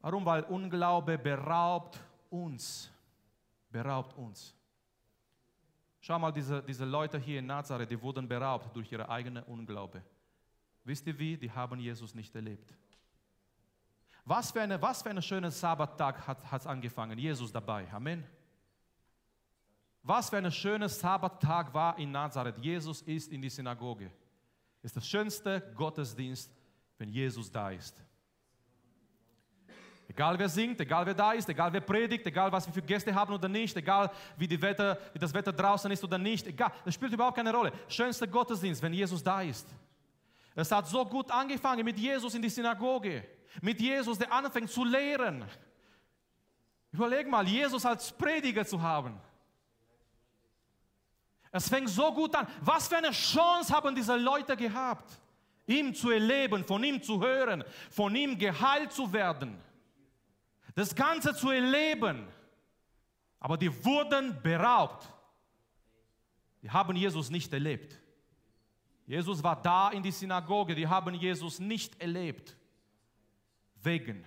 [0.00, 0.24] Warum?
[0.26, 2.90] Weil Unglaube beraubt uns.
[3.70, 4.54] Beraubt uns.
[6.00, 10.02] Schau mal, diese, diese Leute hier in Nazareth, die wurden beraubt durch ihre eigene Unglaube.
[10.84, 11.36] Wisst ihr wie?
[11.36, 12.74] Die haben Jesus nicht erlebt.
[14.24, 17.18] Was für, eine, was für ein schöner Sabbattag hat es angefangen.
[17.18, 17.86] Jesus dabei.
[17.92, 18.24] Amen.
[20.02, 22.58] Was für ein schöner Sabbattag war in Nazareth.
[22.58, 24.10] Jesus ist in die Synagoge.
[24.82, 26.50] Ist das schönste Gottesdienst,
[26.98, 28.00] wenn Jesus da ist.
[30.08, 33.14] Egal wer singt, egal wer da ist, egal wer predigt, egal was wir für Gäste
[33.14, 36.70] haben oder nicht, egal wie, die Wetter, wie das Wetter draußen ist oder nicht, egal,
[36.84, 37.72] das spielt überhaupt keine Rolle.
[37.88, 39.66] Schönster Gottesdienst, wenn Jesus da ist.
[40.54, 43.24] Es hat so gut angefangen mit Jesus in die Synagoge,
[43.60, 45.44] mit Jesus, der anfängt zu lehren.
[46.92, 49.20] Überleg mal, Jesus als Prediger zu haben.
[51.50, 52.46] Es fängt so gut an.
[52.60, 55.20] Was für eine Chance haben diese Leute gehabt,
[55.66, 59.58] ihm zu erleben, von ihm zu hören, von ihm geheilt zu werden,
[60.74, 62.26] das Ganze zu erleben.
[63.38, 65.12] Aber die wurden beraubt.
[66.62, 68.00] Die haben Jesus nicht erlebt.
[69.06, 72.56] Jesus war da in die Synagoge, die haben Jesus nicht erlebt,
[73.82, 74.24] wegen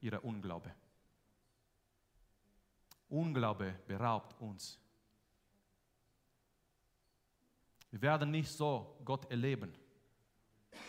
[0.00, 0.74] ihrer Unglaube.
[3.08, 4.78] Unglaube beraubt uns.
[7.90, 9.72] Wir werden nicht so Gott erleben,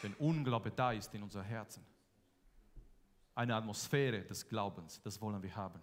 [0.01, 1.85] wenn Unglaube da ist in unser Herzen.
[3.35, 5.81] Eine Atmosphäre des Glaubens, das wollen wir haben.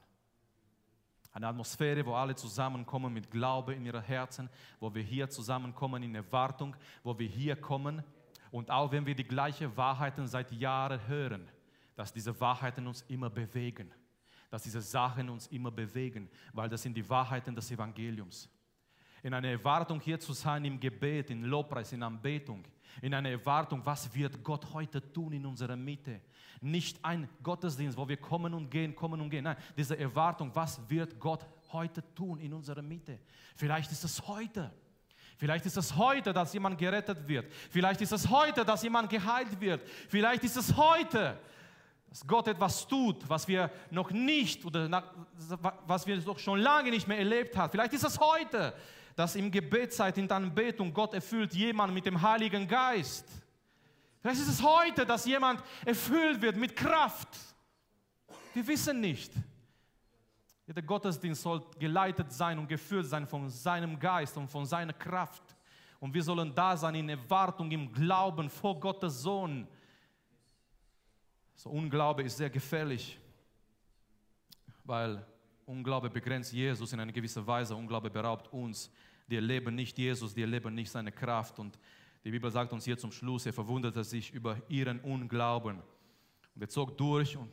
[1.33, 6.15] Eine Atmosphäre, wo alle zusammenkommen mit Glaube in ihren Herzen, wo wir hier zusammenkommen in
[6.15, 8.03] Erwartung, wo wir hier kommen
[8.51, 11.49] und auch wenn wir die gleichen Wahrheiten seit Jahren hören,
[11.95, 13.93] dass diese Wahrheiten uns immer bewegen,
[14.51, 18.49] dass diese Sachen uns immer bewegen, weil das sind die Wahrheiten des Evangeliums.
[19.23, 22.65] In einer Erwartung hier zu sein im Gebet, in Lobpreis, in Anbetung,
[23.01, 26.21] in einer Erwartung, was wird Gott heute tun in unserer Mitte,
[26.61, 29.45] nicht ein Gottesdienst, wo wir kommen und gehen, kommen und gehen.
[29.45, 33.21] Nein, diese Erwartung, was wird Gott heute tun in unserer Mitte?
[33.57, 34.71] Vielleicht ist es heute.
[35.39, 37.53] Vielleicht ist es heute, dass jemand gerettet wird.
[37.71, 39.89] Vielleicht ist es heute, dass jemand geheilt wird.
[40.09, 41.39] Vielleicht ist es heute,
[42.13, 45.03] dass Gott etwas tut, was wir noch nicht oder
[45.87, 47.71] was wir doch schon lange nicht mehr erlebt haben.
[47.71, 48.75] Vielleicht ist es heute,
[49.17, 53.27] dass im Gebetszeit, in der Anbetung Gott erfüllt jemand mit dem Heiligen Geist.
[54.21, 57.29] Vielleicht ist es heute, dass jemand erfüllt wird mit Kraft.
[58.53, 59.33] Wir wissen nicht.
[60.67, 65.43] Der Gottesdienst soll geleitet sein und geführt sein von seinem Geist und von seiner Kraft
[65.99, 69.67] Und wir sollen da sein in Erwartung, im Glauben vor Gottes Sohn.
[71.63, 73.17] So Unglaube ist sehr gefährlich,
[74.83, 75.25] weil
[75.65, 77.77] Unglaube begrenzt Jesus in einer gewissen Weise.
[77.77, 78.91] Unglaube beraubt uns.
[79.29, 81.61] Die erleben nicht Jesus, die erleben nicht seine Kraft.
[81.61, 81.79] Und
[82.25, 85.81] die Bibel sagt uns hier zum Schluss, er verwunderte sich über ihren Unglauben.
[86.53, 87.49] Und er zog durch und,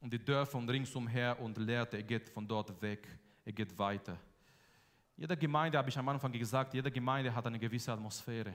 [0.00, 3.06] und die Dörfer und ringsumher und lehrte, er geht von dort weg,
[3.44, 4.16] er geht weiter.
[5.14, 8.54] Jede Gemeinde, habe ich am Anfang gesagt, jede Gemeinde hat eine gewisse Atmosphäre.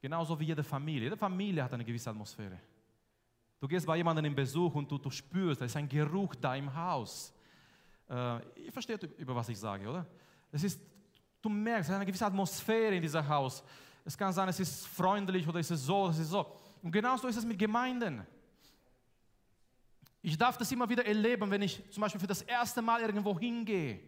[0.00, 1.04] Genauso wie jede Familie.
[1.04, 2.58] Jede Familie hat eine gewisse Atmosphäre.
[3.62, 6.56] Du gehst bei jemandem in Besuch und du, du spürst, da ist ein Geruch da
[6.56, 7.32] im Haus.
[8.10, 8.14] Äh,
[8.60, 10.04] ihr versteht, über was ich sage, oder?
[10.50, 10.80] Es ist,
[11.40, 13.62] du merkst, es ist eine gewisse Atmosphäre in diesem Haus.
[14.04, 16.44] Es kann sein, es ist freundlich oder es ist so, es ist so.
[16.82, 18.26] Und genauso ist es mit Gemeinden.
[20.22, 23.38] Ich darf das immer wieder erleben, wenn ich zum Beispiel für das erste Mal irgendwo
[23.38, 24.00] hingehe.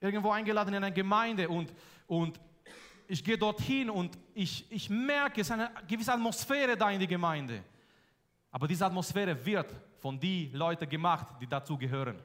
[0.00, 1.74] Irgendwo eingeladen in eine Gemeinde und,
[2.06, 2.38] und
[3.08, 7.08] ich gehe dorthin und ich, ich merke, es ist eine gewisse Atmosphäre da in die
[7.08, 7.64] Gemeinde.
[8.50, 12.18] Aber diese Atmosphäre wird von den Leuten gemacht, die dazu gehören.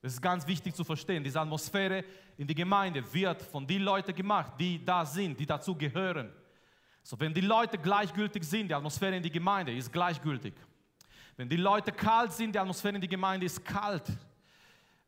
[0.00, 1.24] Das ist ganz wichtig zu verstehen.
[1.24, 2.04] Diese Atmosphäre
[2.36, 6.32] in die Gemeinde wird von den Leuten gemacht, die da sind, die dazu gehören.
[7.02, 10.54] So, wenn die Leute gleichgültig sind, die Atmosphäre in die Gemeinde ist gleichgültig.
[11.36, 14.04] Wenn die Leute kalt sind, die Atmosphäre in die Gemeinde ist kalt.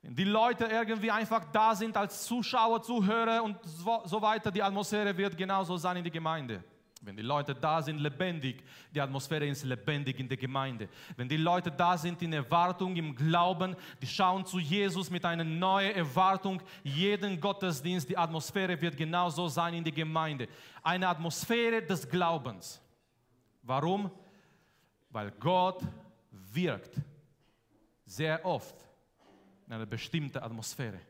[0.02, 5.16] Wenn die Leute irgendwie einfach da sind als Zuschauer, Zuhörer und so weiter, die Atmosphäre
[5.16, 6.64] wird genauso sein in die Gemeinde.
[7.02, 8.62] Wenn die Leute da sind, lebendig,
[8.94, 10.86] die Atmosphäre ist lebendig in der Gemeinde.
[11.16, 15.44] Wenn die Leute da sind in Erwartung, im Glauben, die schauen zu Jesus mit einer
[15.44, 20.46] neuen Erwartung, jeden Gottesdienst, die Atmosphäre wird genauso sein in der Gemeinde.
[20.82, 22.82] Eine Atmosphäre des Glaubens.
[23.62, 24.10] Warum?
[25.08, 25.82] Weil Gott
[26.30, 27.00] wirkt
[28.04, 28.76] sehr oft
[29.66, 31.00] in einer bestimmten Atmosphäre.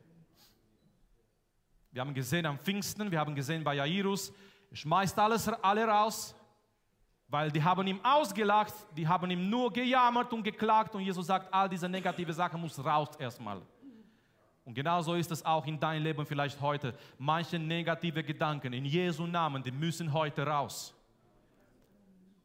[1.90, 4.32] Wir haben gesehen am Pfingsten, wir haben gesehen bei Jairus,
[4.72, 6.34] schmeißt alles, alle raus,
[7.28, 11.52] weil die haben ihm ausgelacht, die haben ihm nur gejammert und geklagt und Jesus sagt,
[11.52, 13.62] all diese negative Sachen muss raus erstmal.
[14.64, 16.94] Und genauso ist es auch in deinem Leben vielleicht heute.
[17.18, 20.94] Manche negative Gedanken in Jesu Namen, die müssen heute raus.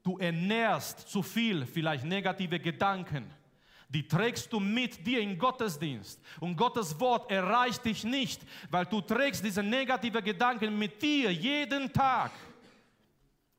[0.01, 3.31] Du ernährst zu viel vielleicht negative Gedanken
[3.89, 6.19] die trägst du mit dir in Gottesdienst.
[6.39, 11.91] Und Gottes Wort erreicht dich nicht, weil du trägst diese negativen Gedanken mit dir jeden
[11.91, 12.31] Tag.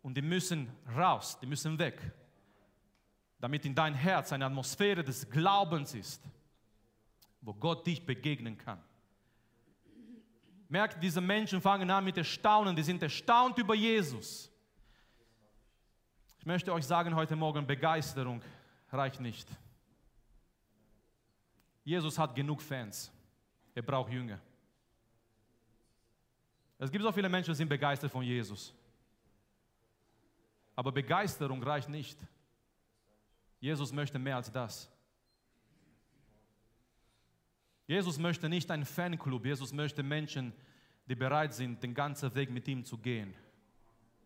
[0.03, 2.01] Und die müssen raus, die müssen weg,
[3.41, 6.23] damit in dein Herz eine Atmosphäre des Glaubens ist,
[7.41, 8.81] wo Gott dich begegnen kann.
[10.69, 14.51] Merkt, diese Menschen fangen an mit Erstaunen, die sind erstaunt über Jesus.
[16.39, 18.43] Ich möchte euch sagen heute Morgen, Begeisterung
[18.91, 19.49] reicht nicht.
[21.87, 23.13] Jesus hat genug Fans.
[23.73, 24.41] Er braucht Jünger.
[26.79, 28.75] Es gibt so viele Menschen, die sind begeistert von Jesus.
[30.75, 32.19] Aber Begeisterung reicht nicht.
[33.61, 34.91] Jesus möchte mehr als das.
[37.87, 39.47] Jesus möchte nicht einen Fanclub.
[39.47, 40.53] Jesus möchte Menschen,
[41.07, 43.33] die bereit sind, den ganzen Weg mit ihm zu gehen.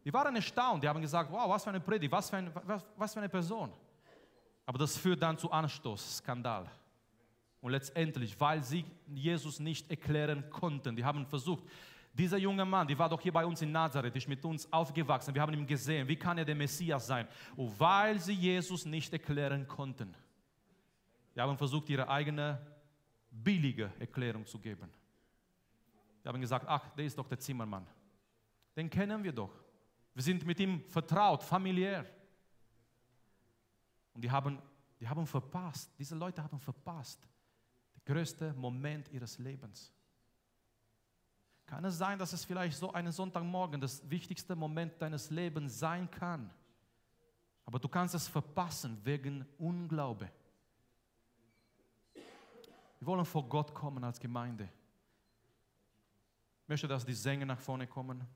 [0.03, 0.83] Die waren erstaunt.
[0.83, 3.29] Die haben gesagt, wow, was für eine Predigt, was für, ein, was, was für eine
[3.29, 3.71] Person.
[4.65, 6.80] Aber das führt dann zu Anstoß, Skandal.
[7.61, 11.65] Und letztendlich, weil sie Jesus nicht erklären konnten, die haben versucht,
[12.13, 15.35] dieser junge Mann, der war doch hier bei uns in Nazareth, ist mit uns aufgewachsen,
[15.35, 17.29] wir haben ihn gesehen, wie kann er der Messias sein?
[17.57, 20.15] Und weil sie Jesus nicht erklären konnten,
[21.35, 22.59] die haben versucht, ihre eigene
[23.31, 24.91] billige Erklärung zu geben.
[26.25, 27.87] Die haben gesagt, ach, der ist doch der Zimmermann.
[28.77, 29.53] Den kennen wir doch.
[30.15, 32.05] Wir sind mit ihm vertraut, familiär.
[34.13, 34.59] Und die haben,
[34.99, 37.27] die haben verpasst, diese Leute haben verpasst,
[38.11, 39.93] größte Moment ihres Lebens.
[41.65, 46.11] Kann es sein, dass es vielleicht so einen Sonntagmorgen das wichtigste Moment deines Lebens sein
[46.11, 46.51] kann?
[47.65, 50.29] Aber du kannst es verpassen wegen Unglaube.
[52.99, 54.69] Wir wollen vor Gott kommen als Gemeinde.
[56.63, 58.27] Ich möchte, dass die Sänger nach vorne kommen.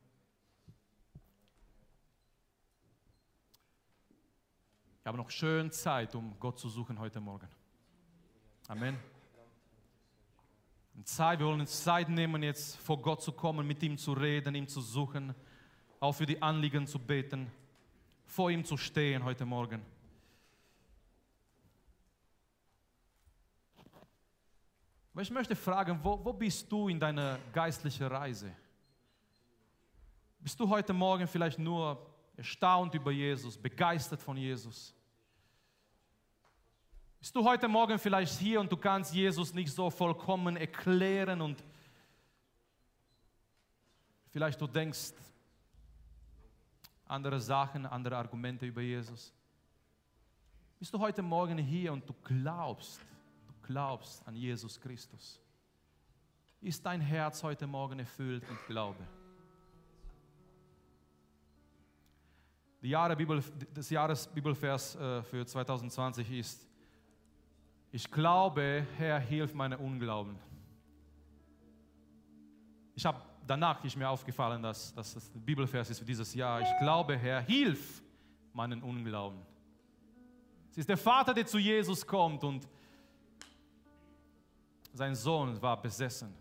[5.01, 7.49] Ich habe noch schön Zeit, um Gott zu suchen heute Morgen.
[8.69, 9.14] Amen.
[11.03, 14.55] Zeit, wir wollen uns Zeit nehmen, jetzt vor Gott zu kommen, mit ihm zu reden,
[14.55, 15.35] ihm zu suchen,
[15.99, 17.51] auch für die Anliegen zu beten,
[18.25, 19.83] vor ihm zu stehen heute Morgen.
[25.13, 28.53] Aber ich möchte fragen, wo, wo bist du in deiner geistlichen Reise?
[30.41, 32.05] Bist du heute Morgen vielleicht nur
[32.37, 34.95] erstaunt über Jesus, begeistert von Jesus?
[37.25, 41.65] Bist du heute Morgen vielleicht hier und du kannst Jesus nicht so vollkommen erklären und
[44.29, 45.15] Vielleicht du denkst
[47.07, 49.33] andere Sachen, andere Argumente über Jesus.
[50.79, 53.01] Bist du heute Morgen hier und du glaubst,
[53.47, 55.41] du glaubst an Jesus Christus?
[56.61, 59.03] Ist dein Herz heute Morgen erfüllt mit Glaube?
[62.83, 66.69] Die Jahre Bibel, das Jahresbibelvers äh, für 2020 ist,
[67.95, 70.37] ich glaube, Herr, hilf meinem Unglauben.
[72.97, 76.61] Ich habe danach ist mir aufgefallen, dass, dass das Bibelvers ist für dieses Jahr.
[76.61, 78.03] Ich glaube, Herr, hilf
[78.53, 79.39] meinen Unglauben.
[80.73, 82.67] Es ist der Vater, der zu Jesus kommt und
[84.93, 86.35] sein Sohn war besessen.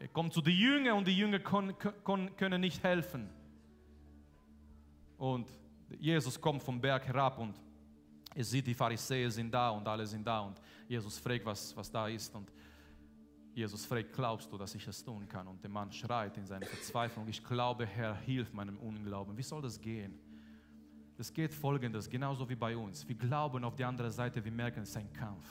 [0.00, 3.30] Er kommt zu den Jüngern und die Jünger können nicht helfen.
[5.18, 5.48] Und
[6.00, 7.54] Jesus kommt vom Berg herab und
[8.34, 11.90] er sieht, die Pharisäer sind da und alle sind da und Jesus fragt, was, was
[11.90, 12.34] da ist.
[12.34, 12.52] Und
[13.54, 15.46] Jesus fragt, glaubst du, dass ich es tun kann?
[15.46, 19.36] Und der Mann schreit in seiner Verzweiflung, ich glaube, Herr, hilf meinem Unglauben.
[19.36, 20.18] Wie soll das gehen?
[21.16, 23.06] Das geht folgendes, genauso wie bei uns.
[23.06, 25.46] Wir glauben auf die andere Seite, wir merken, es ist ein Kampf.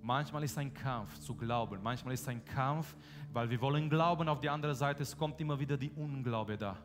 [0.00, 2.94] Manchmal ist ein Kampf zu glauben, manchmal ist ein Kampf,
[3.32, 6.78] weil wir wollen glauben, auf die andere Seite, es kommt immer wieder die Unglaube da.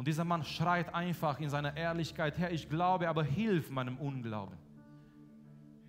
[0.00, 4.56] Und dieser Mann schreit einfach in seiner Ehrlichkeit, Herr, ich glaube, aber hilf meinem Unglauben.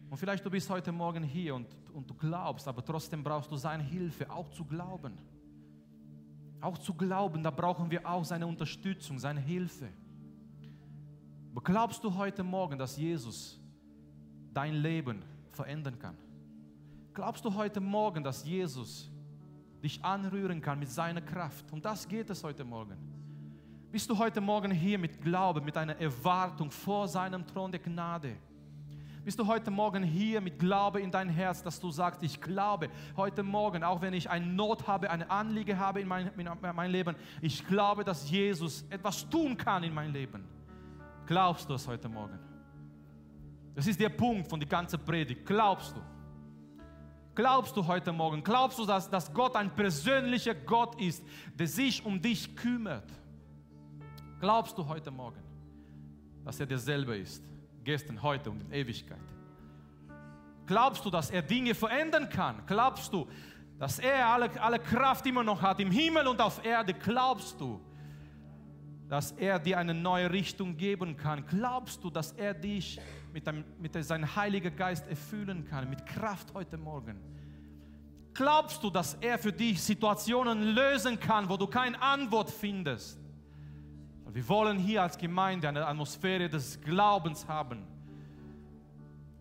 [0.09, 3.55] Und vielleicht du bist heute Morgen hier und, und du glaubst, aber trotzdem brauchst du
[3.55, 5.13] seine Hilfe, auch zu glauben.
[6.59, 9.87] Auch zu glauben, da brauchen wir auch seine Unterstützung, seine Hilfe.
[11.53, 13.61] Aber glaubst du heute Morgen, dass Jesus
[14.53, 16.17] dein Leben verändern kann?
[17.13, 19.09] Glaubst du heute Morgen, dass Jesus
[19.81, 21.71] dich anrühren kann mit seiner Kraft?
[21.71, 23.10] Und das geht es heute Morgen.
[23.91, 28.37] Bist du heute Morgen hier mit Glauben, mit einer Erwartung vor seinem Thron der Gnade?
[29.25, 32.89] Bist du heute Morgen hier mit Glaube in dein Herz, dass du sagst, ich glaube
[33.17, 36.89] heute Morgen, auch wenn ich eine Not habe, eine Anliege habe in mein, in mein
[36.89, 40.45] Leben, ich glaube, dass Jesus etwas tun kann in mein Leben.
[41.25, 42.39] Glaubst du es heute Morgen?
[43.75, 45.45] Das ist der Punkt von der ganzen Predigt.
[45.45, 46.01] Glaubst du?
[47.35, 48.41] Glaubst du heute Morgen?
[48.41, 51.21] Glaubst du, dass, dass Gott ein persönlicher Gott ist,
[51.59, 53.11] der sich um dich kümmert?
[54.41, 55.39] Glaubst du heute Morgen,
[56.43, 57.43] dass er derselbe ist,
[57.83, 59.19] gestern, heute und in Ewigkeit?
[60.65, 62.63] Glaubst du, dass er Dinge verändern kann?
[62.65, 63.27] Glaubst du,
[63.77, 66.95] dass er alle, alle Kraft immer noch hat im Himmel und auf Erde?
[66.95, 67.79] Glaubst du,
[69.07, 71.45] dass er dir eine neue Richtung geben kann?
[71.45, 72.99] Glaubst du, dass er dich
[73.31, 77.19] mit, einem, mit seinem Heiligen Geist erfüllen kann, mit Kraft heute Morgen?
[78.33, 83.20] Glaubst du, dass er für dich Situationen lösen kann, wo du keine Antwort findest?
[84.33, 87.85] Wir wollen hier als Gemeinde eine Atmosphäre des Glaubens haben.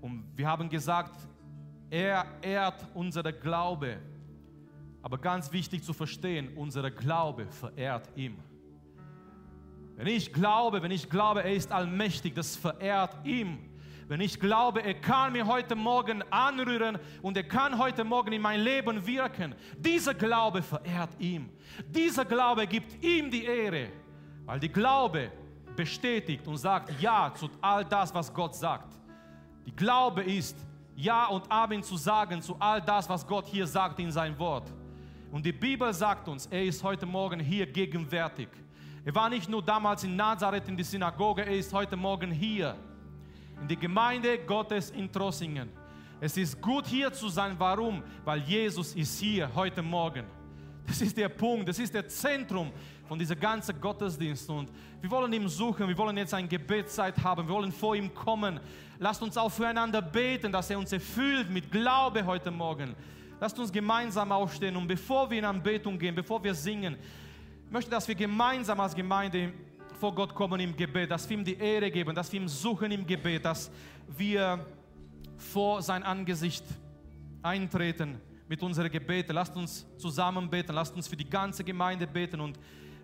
[0.01, 1.15] Und wir haben gesagt,
[1.89, 3.99] er ehrt unsere Glaube.
[5.01, 8.37] Aber ganz wichtig zu verstehen, unser Glaube verehrt ihm.
[9.97, 13.59] Wenn ich glaube, wenn ich glaube, er ist allmächtig, das verehrt ihm.
[14.09, 18.43] Wenn ich glaube, er kann mir heute Morgen anrühren und er kann heute Morgen in
[18.43, 21.49] mein Leben wirken, dieser Glaube verehrt ihm.
[21.87, 23.91] Dieser Glaube gibt ihm die Ehre.
[24.51, 25.31] Weil die Glaube
[25.77, 28.99] bestätigt und sagt Ja zu all das, was Gott sagt.
[29.65, 30.57] Die Glaube ist
[30.97, 34.73] Ja und Amen zu sagen zu all das, was Gott hier sagt in sein Wort.
[35.31, 38.49] Und die Bibel sagt uns, er ist heute Morgen hier gegenwärtig.
[39.05, 42.75] Er war nicht nur damals in Nazareth in der Synagoge, er ist heute Morgen hier
[43.61, 45.69] in der Gemeinde Gottes in Trossingen.
[46.21, 47.55] Es ist gut hier zu sein.
[47.57, 48.03] Warum?
[48.25, 50.25] Weil Jesus ist hier heute Morgen.
[50.91, 52.73] Das ist der Punkt, das ist der Zentrum
[53.11, 54.49] von dieser ganzen Gottesdienst.
[54.51, 58.15] Und wir wollen ihn suchen, wir wollen jetzt eine Gebetszeit haben, wir wollen vor ihm
[58.15, 58.61] kommen.
[59.01, 62.95] Lasst uns auch füreinander beten, dass er uns erfüllt mit Glaube heute Morgen.
[63.41, 66.97] Lasst uns gemeinsam aufstehen und bevor wir in Anbetung gehen, bevor wir singen,
[67.69, 69.55] möchte, dass wir gemeinsam als Gemeinde
[69.99, 72.93] vor Gott kommen im Gebet, dass wir ihm die Ehre geben, dass wir ihm suchen
[72.93, 73.73] im Gebet, dass
[74.07, 74.65] wir
[75.37, 76.65] vor sein Angesicht
[77.43, 79.33] eintreten mit unseren Gebeten.
[79.33, 82.57] Lasst uns zusammen beten, lasst uns für die ganze Gemeinde beten und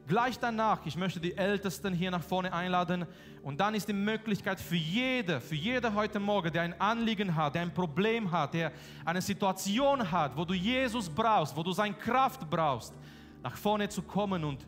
[0.07, 3.07] Gleich danach, ich möchte die Ältesten hier nach vorne einladen.
[3.43, 7.57] Und dann ist die Möglichkeit für jede, für jede heute Morgen, der ein Anliegen hat,
[7.57, 8.71] der ein Problem hat, der
[9.05, 12.95] eine Situation hat, wo du Jesus brauchst, wo du seine Kraft brauchst,
[13.43, 14.45] nach vorne zu kommen.
[14.45, 14.65] Und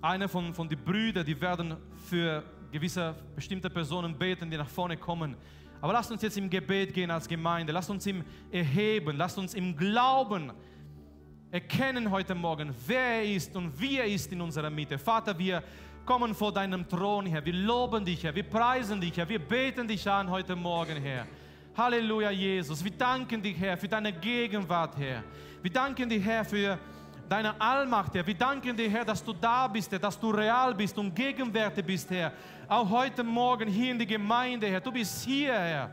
[0.00, 1.76] einer von, von den Brüdern, die werden
[2.08, 5.36] für gewisse bestimmte Personen beten, die nach vorne kommen.
[5.80, 9.54] Aber lasst uns jetzt im Gebet gehen als Gemeinde, lasst uns im Erheben, lasst uns
[9.54, 10.52] im Glauben
[11.52, 14.98] erkennen heute Morgen, wer er ist und wie er ist in unserer Mitte.
[14.98, 15.62] Vater, wir
[16.06, 17.44] kommen vor deinem Thron, Herr.
[17.44, 18.34] Wir loben dich, Herr.
[18.34, 19.28] Wir preisen dich, Herr.
[19.28, 21.26] Wir beten dich an heute Morgen, Herr.
[21.76, 22.82] Halleluja, Jesus.
[22.82, 25.22] Wir danken dich, Herr, für deine Gegenwart, Herr.
[25.60, 26.78] Wir danken dir, Herr, für
[27.28, 28.26] deiner Allmacht, Herr.
[28.26, 31.84] Wir danken dir, Herr, dass du da bist, Herr, dass du real bist und gegenwärtig
[31.84, 32.32] bist, Herr.
[32.66, 34.80] Auch heute Morgen hier in die Gemeinde, Herr.
[34.80, 35.90] Du bist hier, Herr.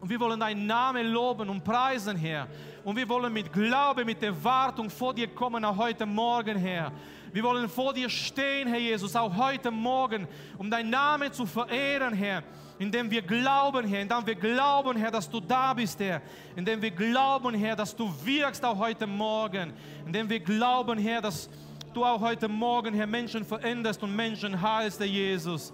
[0.00, 2.48] Und wir wollen deinen Namen loben und preisen, Herr.
[2.82, 6.92] Und wir wollen mit Glaube, mit Erwartung vor dir kommen, auch heute Morgen, Herr.
[7.32, 10.26] Wir wollen vor dir stehen, Herr Jesus, auch heute Morgen,
[10.56, 12.42] um deinen Namen zu verehren, Herr.
[12.78, 16.22] Indem wir glauben, Herr, indem wir glauben, Herr, dass du da bist, Herr.
[16.56, 19.74] Indem wir glauben, Herr, dass du wirkst auch heute Morgen.
[20.06, 21.50] Indem wir glauben, Herr, dass
[21.92, 25.72] du auch heute Morgen, Herr, Menschen veränderst und Menschen heilst, Herr Jesus.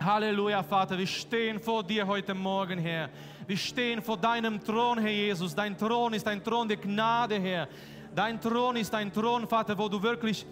[0.00, 0.98] Halleluja, Vater.
[0.98, 3.08] Wir stehen vor dir heute Morgen, Herr.
[3.46, 5.54] Wir stehen vor deinem Thron, Herr Jesus.
[5.54, 7.68] Dein Thron ist ein Thron der Gnade, Herr.
[8.14, 10.46] Dein Thron ist ein Thron, Vater, wo du wirklich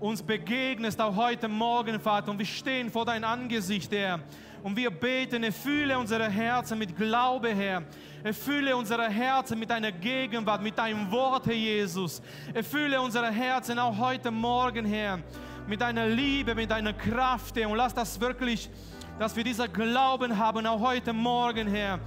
[0.00, 2.30] uns begegnest, auch heute Morgen, Vater.
[2.30, 4.20] Und wir stehen vor dein Angesicht, Herr.
[4.62, 7.82] Und wir beten, erfülle unsere Herzen mit Glaube, Herr.
[8.24, 12.22] Erfülle unsere Herzen mit deiner Gegenwart, mit deinem Wort, Herr Jesus.
[12.54, 15.18] Erfülle unsere Herzen auch heute Morgen, Herr
[15.68, 17.68] mit deiner Liebe, mit deiner Kraft, Herr.
[17.68, 18.70] Und lass das wirklich,
[19.18, 21.98] dass wir dieser Glauben haben, auch heute Morgen, Herr.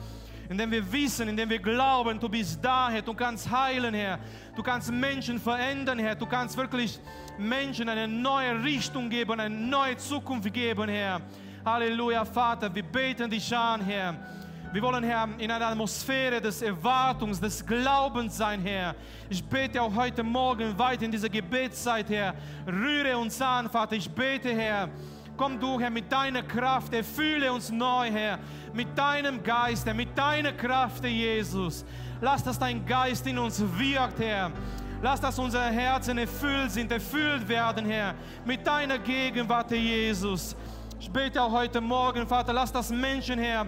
[0.50, 3.02] Indem wir wissen, indem wir glauben, du bist da, Herr.
[3.02, 4.20] Du kannst heilen, Herr.
[4.56, 6.16] Du kannst Menschen verändern, Herr.
[6.16, 7.00] Du kannst wirklich
[7.38, 11.22] Menschen eine neue Richtung geben, eine neue Zukunft geben, Herr.
[11.66, 12.74] Halleluja, Vater.
[12.74, 14.16] Wir beten dich an, Herr.
[14.74, 18.96] Wir wollen, Herr, in einer Atmosphäre des Erwartungs, des Glaubens sein, Herr.
[19.30, 22.34] Ich bete auch heute Morgen weit in dieser Gebetszeit, Herr.
[22.66, 23.96] Rühre uns an, Vater.
[23.96, 24.90] Ich bete, Herr.
[25.42, 28.38] Komm du, Herr, mit deiner Kraft, erfülle uns neu, Herr.
[28.76, 31.84] Mit deinem Geist, Herr, mit deiner Kraft, Jesus.
[32.22, 34.52] Lass, dass dein Geist in uns wirkt, Herr.
[35.02, 38.14] Lass, dass unsere Herzen erfüllt sind, erfüllt werden, Herr.
[38.46, 40.56] Mit deiner Gegenwart, Jesus.
[41.40, 43.66] Auch heute Morgen, Vater, lass das Menschen, Herr,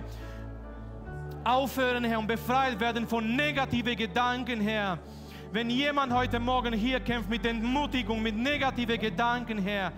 [1.43, 4.99] aufhören, Herr, und befreit werden von negativen Gedanken, Herr.
[5.53, 9.93] Wenn jemand heute Morgen hier kämpft mit Entmutigung, mit negativen Gedanken, Herr,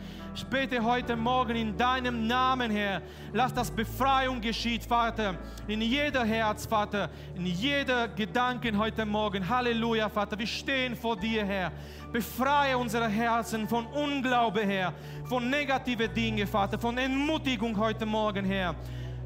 [0.50, 3.02] bete heute Morgen in deinem Namen, Herr,
[3.32, 5.36] lass das Befreiung geschieht, Vater,
[5.66, 9.48] in jeder Herz, Vater, in jeder Gedanken heute Morgen.
[9.48, 11.72] Halleluja, Vater, wir stehen vor dir, Herr.
[12.12, 14.92] Befreie unsere Herzen von Unglaube, Herr,
[15.24, 18.76] von negativen Dingen, Vater, von Entmutigung heute Morgen, Herr.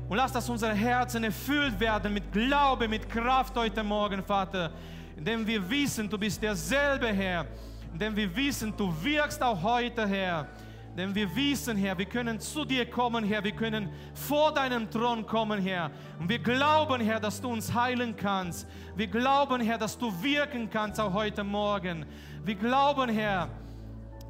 [0.08, 4.72] Und lass, dass unsere Herzen erfüllt werden mit Glaube, mit Kraft heute Morgen, Vater.
[5.20, 7.46] Indem wir wissen, du bist derselbe Herr.
[7.92, 10.48] Indem wir wissen, du wirkst auch heute, Herr.
[10.96, 13.44] Denn wir wissen, Herr, wir können zu dir kommen, Herr.
[13.44, 15.92] Wir können vor deinem Thron kommen, Herr.
[16.20, 18.66] Und wir glauben, Herr, dass du uns heilen kannst.
[18.96, 22.06] Wir glauben, Herr, dass du wirken kannst auch heute Morgen.
[22.46, 23.50] Wir glauben, Herr,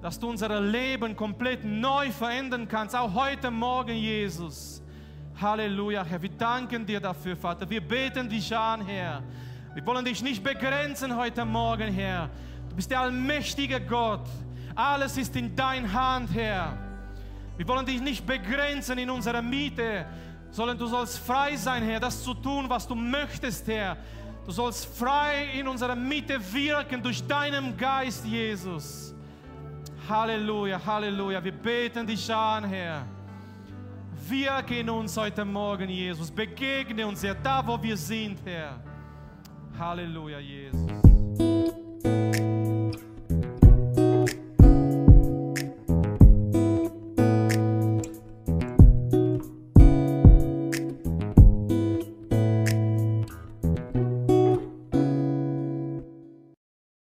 [0.01, 4.81] dass du unser Leben komplett neu verändern kannst, auch heute Morgen, Jesus.
[5.39, 6.19] Halleluja, Herr.
[6.19, 7.69] Wir danken dir dafür, Vater.
[7.69, 9.21] Wir beten dich an, Herr.
[9.79, 12.29] Wir wollen dich nicht begrenzen heute Morgen, Herr.
[12.69, 14.27] Du bist der allmächtige Gott.
[14.75, 16.77] Alles ist in deiner Hand, Herr.
[17.55, 20.05] Wir wollen dich nicht begrenzen in unserer Miete,
[20.51, 23.95] sondern du sollst frei sein, Herr, das zu tun, was du möchtest, Herr.
[24.45, 29.15] Du sollst frei in unserer Mitte wirken durch deinen Geist, Jesus.
[30.09, 31.41] Halleluja, Halleluja.
[31.41, 33.05] Wir beten dich an, Herr.
[34.27, 36.29] Wirke in uns heute Morgen, Jesus.
[36.29, 38.88] Begegne uns, Herr, da wo wir sind, Herr.
[39.79, 40.98] Halleluja, Jesus.